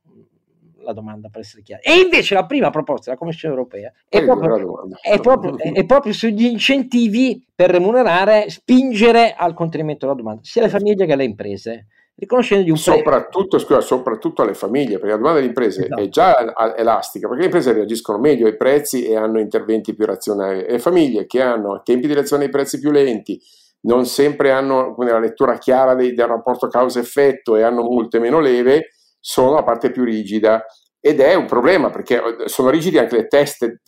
[0.83, 1.83] la domanda per essere chiari.
[1.85, 4.57] E invece la prima proposta della Commissione europea è proprio,
[5.01, 10.71] è, proprio, è proprio, sugli incentivi per remunerare, spingere al contenimento della domanda, sia alle
[10.71, 11.87] famiglie che alle imprese.
[12.21, 16.03] Riconoscendo di un soprattutto, scusa, soprattutto alle famiglie, perché la domanda delle imprese esatto.
[16.03, 20.65] è già elastica, perché le imprese reagiscono meglio ai prezzi e hanno interventi più razionali.
[20.65, 23.41] E le famiglie che hanno tempi di reazione ai prezzi più lenti,
[23.87, 28.91] non sempre hanno la lettura chiara dei, del rapporto causa-effetto e hanno multe meno leve,
[29.19, 30.63] sono la parte più rigida.
[31.01, 33.81] Ed è un problema perché eh, sono rigidi anche le teste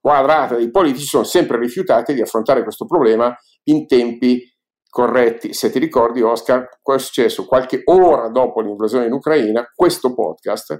[0.00, 4.51] quadrate dei politici, sono sempre rifiutate di affrontare questo problema in tempi
[4.92, 5.54] corretti.
[5.54, 7.46] Se ti ricordi, Oscar, cosa è successo?
[7.46, 10.78] Qualche ora dopo l'invasione in Ucraina, questo podcast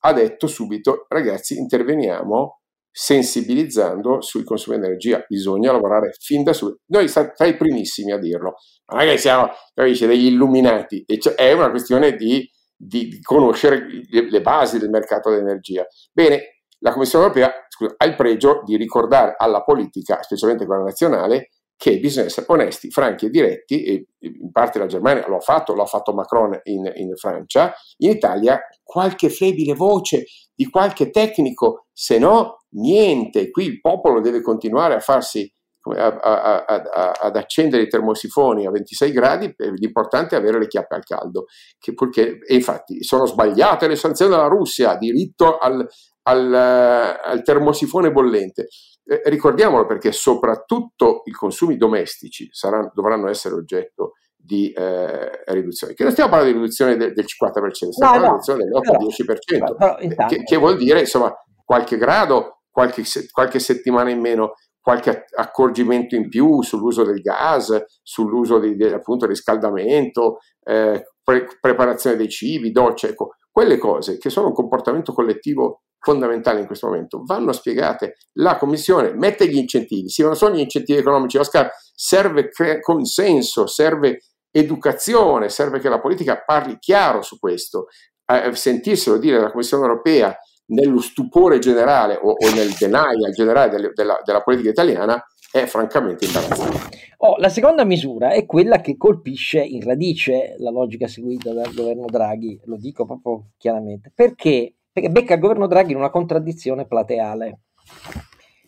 [0.00, 5.24] ha detto subito, ragazzi, interveniamo sensibilizzando sui consumi di energia.
[5.26, 6.80] Bisogna lavorare fin da subito.
[6.88, 8.56] Noi siamo tra i primissimi a dirlo,
[8.92, 12.46] ma siamo capisci, degli illuminati, e cioè, è una questione di,
[12.76, 15.86] di, di conoscere le, le, basi del mercato dell'energia.
[16.12, 21.48] Bene, la Commissione europea scusa, ha il pregio di ricordare alla politica, specialmente quella nazionale,
[21.76, 25.74] che bisogna essere onesti, franchi e diretti, e in parte la Germania lo ha fatto,
[25.74, 30.24] lo ha fatto Macron in, in Francia, in Italia qualche flebile voce
[30.54, 35.50] di qualche tecnico, se no niente, qui il popolo deve continuare a farsi
[35.94, 40.94] a, a, a, ad accendere i termosifoni a 26 gradi, l'importante è avere le chiappe
[40.94, 41.46] al caldo.
[41.78, 45.86] Che, perché, e infatti sono sbagliate le sanzioni della Russia, diritto al,
[46.22, 48.68] al, al termosifone bollente.
[49.08, 54.14] Eh, ricordiamolo perché soprattutto i consumi domestici saranno, dovranno essere oggetto
[54.46, 55.94] di eh, riduzione.
[55.94, 59.66] Che non stiamo parlando di riduzione del, del 50%, stiamo no, parlando no, di riduzione
[59.98, 61.32] dell'8-10%, che, che, vuol dire insomma
[61.64, 64.54] qualche grado, qualche, qualche settimana in meno,
[64.86, 72.14] qualche accorgimento in più sull'uso del gas, sull'uso di, di appunto riscaldamento, eh, pre- preparazione
[72.14, 77.24] dei cibi, docce, ecco, quelle cose che sono un comportamento collettivo fondamentale in questo momento,
[77.24, 78.14] vanno spiegate.
[78.34, 83.66] La Commissione mette gli incentivi, sì, non sono gli incentivi economici, Oscar, serve cre- consenso,
[83.66, 84.20] serve
[84.52, 87.88] educazione, serve che la politica parli chiaro su questo.
[88.24, 93.92] Eh, sentirselo dire dalla Commissione europea nello stupore generale o, o nel denial generale del,
[93.94, 97.14] della, della, politica italiana è francamente imbarazzante.
[97.18, 102.06] Oh, la seconda misura è quella che colpisce in radice la logica seguita dal governo
[102.06, 107.58] Draghi, lo dico proprio chiaramente, perché perché becca il governo Draghi in una contraddizione plateale.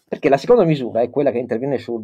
[0.09, 2.03] Perché la seconda misura è quella che interviene sul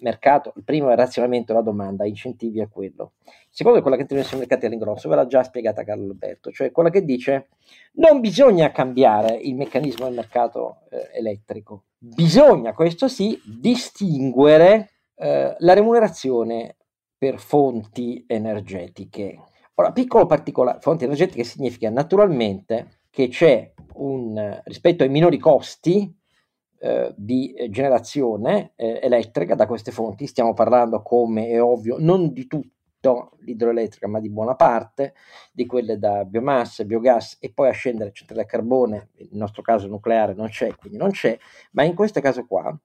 [0.00, 3.12] mercato, il primo è il razionamento della domanda, incentivi a quello.
[3.24, 6.50] Il secondo è quella che interviene sui mercati all'ingrosso, ve l'ha già spiegata Carlo Alberto,
[6.50, 7.48] cioè quella che dice
[7.94, 15.72] non bisogna cambiare il meccanismo del mercato eh, elettrico, bisogna, questo sì, distinguere eh, la
[15.72, 16.76] remunerazione
[17.16, 19.40] per fonti energetiche.
[19.74, 26.14] Ora, piccolo particolare, fonti energetiche significa naturalmente che c'è un, rispetto ai minori costi
[26.78, 32.46] eh, di generazione eh, elettrica da queste fonti, stiamo parlando come è ovvio, non di
[32.46, 35.14] tutto l'idroelettrica, ma di buona parte,
[35.52, 39.86] di quelle da biomassa, biogas e poi a scendere centrale a carbone, nel nostro caso
[39.86, 41.38] nucleare non c'è, quindi non c'è,
[41.72, 42.76] ma in questo caso qua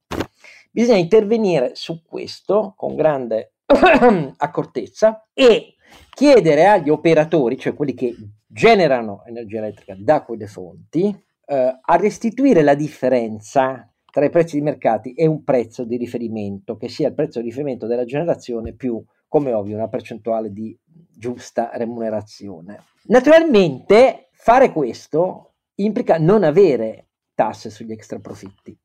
[0.71, 3.53] bisogna intervenire su questo con grande
[4.37, 5.75] accortezza e
[6.09, 8.15] chiedere agli operatori, cioè quelli che
[8.47, 14.61] generano energia elettrica da quelle fonti, eh, a restituire la differenza tra i prezzi di
[14.61, 19.03] mercati e un prezzo di riferimento, che sia il prezzo di riferimento della generazione più,
[19.27, 22.83] come ovvio, una percentuale di giusta remunerazione.
[23.03, 28.77] Naturalmente fare questo implica non avere tasse sugli extra profitti.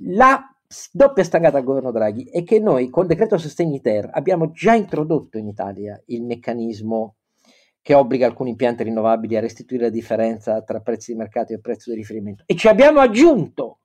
[0.00, 0.54] La
[0.92, 5.38] doppia stangata al governo Draghi è che noi col decreto sostegni ter abbiamo già introdotto
[5.38, 7.16] in Italia il meccanismo
[7.86, 11.90] che obbliga alcuni impianti rinnovabili a restituire la differenza tra prezzi di mercato e prezzo
[11.90, 12.42] di riferimento.
[12.44, 13.78] E ci abbiamo aggiunto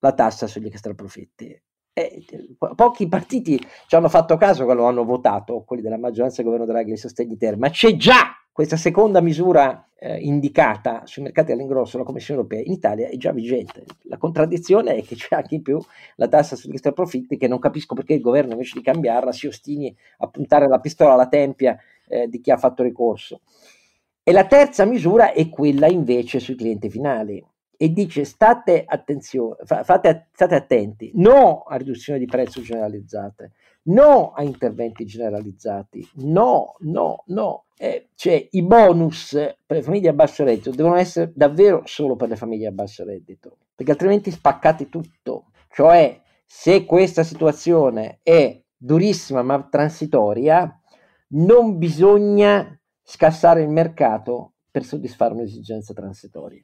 [0.00, 1.58] la tassa sugli extraprofitti.
[1.94, 2.24] E
[2.58, 6.70] po- pochi partiti ci hanno fatto caso lo hanno votato, quelli della maggioranza del governo
[6.70, 11.92] Draghi e sostegni ter, ma c'è già questa seconda misura eh, indicata sui mercati all'ingrosso
[11.92, 13.84] dalla Commissione europea in Italia è già vigente.
[14.02, 15.80] La contraddizione è che c'è anche in più
[16.16, 19.94] la tassa sugli extraprofitti che non capisco perché il governo invece di cambiarla si ostini
[20.18, 21.78] a puntare la pistola alla tempia
[22.08, 23.40] eh, di chi ha fatto ricorso.
[24.22, 27.44] E la terza misura è quella invece sui clienti finali
[27.76, 28.86] e dice state,
[29.64, 33.52] fate, state attenti, no a riduzioni di prezzo generalizzate,
[33.84, 37.64] no a interventi generalizzati, no, no, no.
[37.78, 39.32] Eh, cioè i bonus
[39.66, 43.04] per le famiglie a basso reddito devono essere davvero solo per le famiglie a basso
[43.04, 45.50] reddito, perché altrimenti spaccate tutto.
[45.70, 50.80] Cioè se questa situazione è durissima ma transitoria,
[51.36, 56.62] non bisogna scassare il mercato per soddisfare un'esigenza transitoria.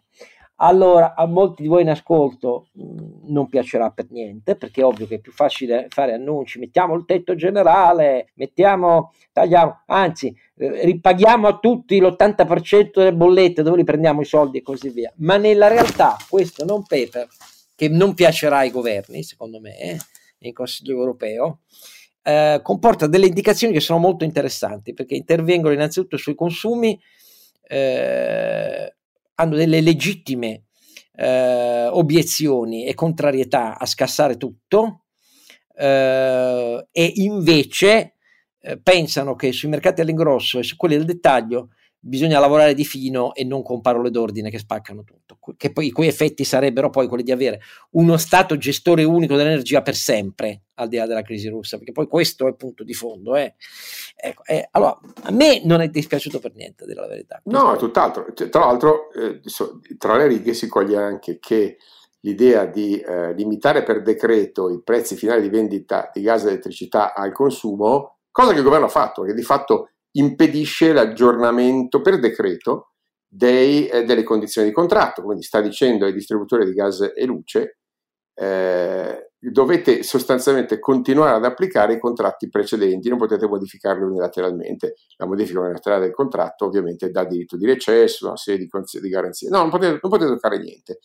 [0.57, 2.99] Allora, a molti di voi in ascolto mh, mm,
[3.33, 7.05] non piacerà per niente, perché è ovvio che è più facile fare annunci, mettiamo il
[7.05, 14.20] tetto generale, mettiamo, tagliamo, anzi, eh, ripaghiamo a tutti l'80% delle bollette, dove li prendiamo
[14.20, 15.12] i soldi e così via.
[15.16, 17.27] Ma nella realtà questo non paper,
[17.75, 19.99] che non piacerà ai governi, secondo me, eh,
[20.39, 21.61] in Consiglio europeo,
[22.23, 27.01] eh, comporta delle indicazioni che sono molto interessanti perché intervengono innanzitutto sui consumi,
[27.62, 28.95] eh,
[29.35, 30.64] hanno delle legittime
[31.14, 35.05] eh, obiezioni e contrarietà a scassare tutto
[35.77, 38.14] eh, e invece
[38.61, 41.70] eh, pensano che sui mercati all'ingrosso e su quelli del dettaglio
[42.05, 45.90] bisogna lavorare di fino e non con parole d'ordine che spaccano tutto, che poi i
[45.92, 50.88] cui effetti sarebbero poi quelli di avere uno Stato gestore unico dell'energia per sempre, al
[50.88, 53.36] di là della crisi russa, perché poi questo è il punto di fondo.
[53.36, 53.55] Eh.
[54.16, 57.40] Ecco, eh, allora, a me non è dispiaciuto per niente, a dire la verità.
[57.40, 58.26] Questo no, è tutt'altro.
[58.32, 59.40] Tra l'altro, eh,
[59.96, 61.76] tra le righe si coglie anche che
[62.22, 67.14] l'idea di eh, limitare per decreto i prezzi finali di vendita di gas e elettricità
[67.14, 72.92] al consumo, cosa che il governo ha fatto, che di fatto impedisce l'aggiornamento per decreto
[73.26, 77.78] dei, eh, delle condizioni di contratto, quindi sta dicendo ai distributori di gas e luce
[78.34, 84.94] eh, dovete sostanzialmente continuare ad applicare i contratti precedenti, non potete modificarli unilateralmente.
[85.16, 89.48] La modifica unilaterale del contratto ovviamente dà diritto di recesso, una serie di, di garanzie.
[89.48, 90.98] No, non potete, non potete toccare niente.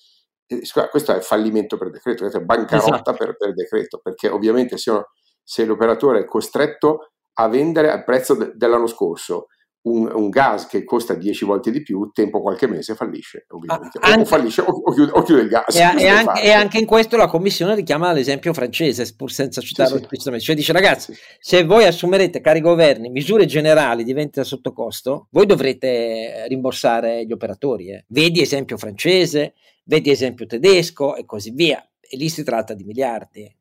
[0.46, 3.14] Eh, questo è fallimento per decreto, questo è bancarotta esatto.
[3.14, 5.10] per, per, decreto, perché ovviamente se, uno,
[5.44, 9.48] se l'operatore è costretto a vendere al prezzo de- dell'anno scorso
[9.88, 14.00] un, un, gas che costa 10 volte di più, tempo qualche mese fallisce, ovviamente.
[14.02, 15.76] Ah, anche, o fallisce o, o, chiude, o, chiude, il gas.
[15.76, 19.96] E, e, anche, e, anche, in questo la Commissione richiama l'esempio francese, pur senza citarlo
[19.96, 20.46] sì, esplicitamente.
[20.46, 21.22] Cioè dice, ragazzi, sì.
[21.40, 27.32] se voi assumerete, cari governi, misure generali di vendita sotto costo, voi dovrete rimborsare gli
[27.32, 27.92] operatori.
[27.92, 28.04] Eh.
[28.08, 29.54] Vedi esempio francese,
[29.86, 31.82] vedi esempio tedesco e così via.
[32.10, 33.57] E lì si tratta di miliardi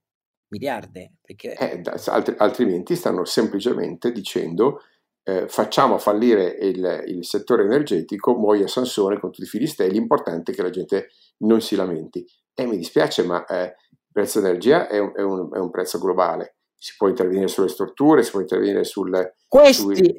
[0.48, 1.10] miliardi.
[1.20, 1.54] Perché...
[1.54, 4.82] Eh, altri, altrimenti stanno semplicemente dicendo
[5.22, 10.54] eh, facciamo fallire il, il, settore energetico, muoia Sansone con tutti i filistelli, l'importante è
[10.54, 12.24] che la gente non si lamenti.
[12.54, 15.98] E mi dispiace, ma eh, il prezzo dell'energia è un, è, un, è un prezzo
[15.98, 19.10] globale si può intervenire sulle strutture, si può intervenire sul,
[19.48, 20.16] Questi.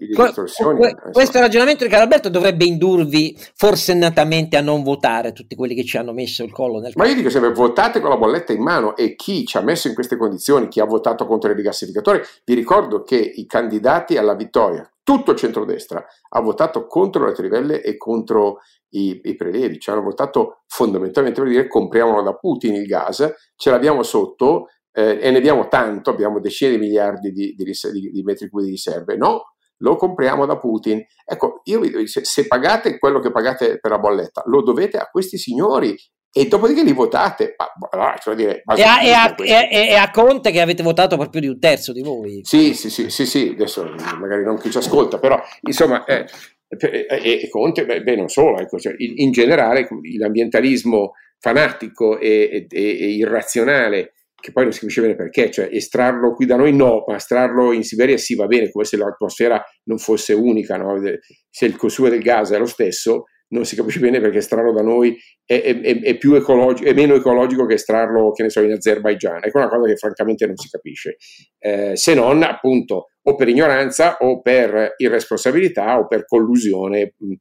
[0.78, 5.98] Que, questo ragionamento di Caralberto dovrebbe indurvi forsennatamente a non votare tutti quelli che ci
[5.98, 8.96] hanno messo il collo nel Ma io dico sempre votate con la bolletta in mano
[8.96, 12.54] e chi ci ha messo in queste condizioni, chi ha votato contro i rigassificatori, vi
[12.54, 17.98] ricordo che i candidati alla vittoria, tutto il centrodestra, ha votato contro le trivelle e
[17.98, 18.60] contro
[18.92, 23.70] i, i prelievi, ci hanno votato fondamentalmente per dire compriamolo da Putin il gas, ce
[23.70, 24.68] l'abbiamo sotto,
[24.98, 28.64] eh, e ne abbiamo tanto, abbiamo decine di miliardi di, di, di, di metri cubi
[28.64, 29.16] di riserve.
[29.16, 31.06] No, lo compriamo da Putin.
[31.24, 34.98] Ecco, io vi dico, se, se, pagate quello che pagate per la bolletta, lo dovete
[34.98, 35.96] a questi signori
[36.32, 37.56] e dopodiché li votate.
[37.96, 39.36] Ma, cioè dire, e, a, e, a,
[39.70, 42.40] e, a, Conte che avete votato per più di un terzo di voi.
[42.44, 43.50] Sì, sì, sì, sì, sì.
[43.54, 43.84] adesso
[44.20, 46.06] magari non chi ci ascolta, però insomma...
[46.06, 46.26] Eh,
[46.70, 47.06] e,
[47.44, 49.88] e, Conte, beh, beh non solo, ecco, cioè, in, in, generale
[50.18, 56.56] l'ambientalismo fanatico e, irrazionale che poi non si capisce bene perché, cioè estrarlo qui da
[56.56, 60.78] noi no, ma estrarlo in Siberia sì va bene, come se l'atmosfera non fosse unica,
[60.78, 61.02] no?
[61.50, 64.82] se il consumo del gas è lo stesso, non si capisce bene perché estrarlo da
[64.82, 68.74] noi è, è, è, più ecologico, è meno ecologico che estrarlo, che ne so, in
[68.74, 69.44] Azerbaigian.
[69.44, 71.18] Ecco una cosa che francamente non si capisce,
[71.60, 77.34] eh, se non appunto o per ignoranza o per irresponsabilità o per collusione mh,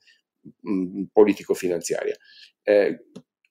[0.71, 2.15] mh, politico-finanziaria.
[2.63, 3.07] Eh,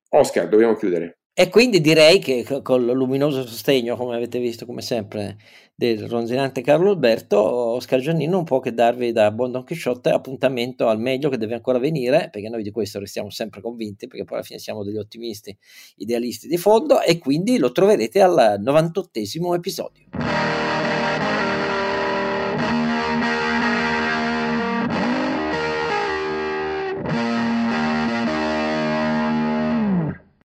[0.10, 1.20] Oscar, dobbiamo chiudere.
[1.38, 5.36] E quindi direi che con il luminoso sostegno, come avete visto, come sempre,
[5.76, 10.88] del ronzinante Carlo Alberto, Oscar Giannino non può che darvi da buon Don Chisciotte appuntamento
[10.88, 14.38] al meglio che deve ancora venire, perché noi di questo restiamo sempre convinti, perché poi
[14.38, 15.58] alla fine siamo degli ottimisti,
[15.98, 19.20] idealisti di fondo, e quindi lo troverete al 98
[19.56, 20.06] episodio.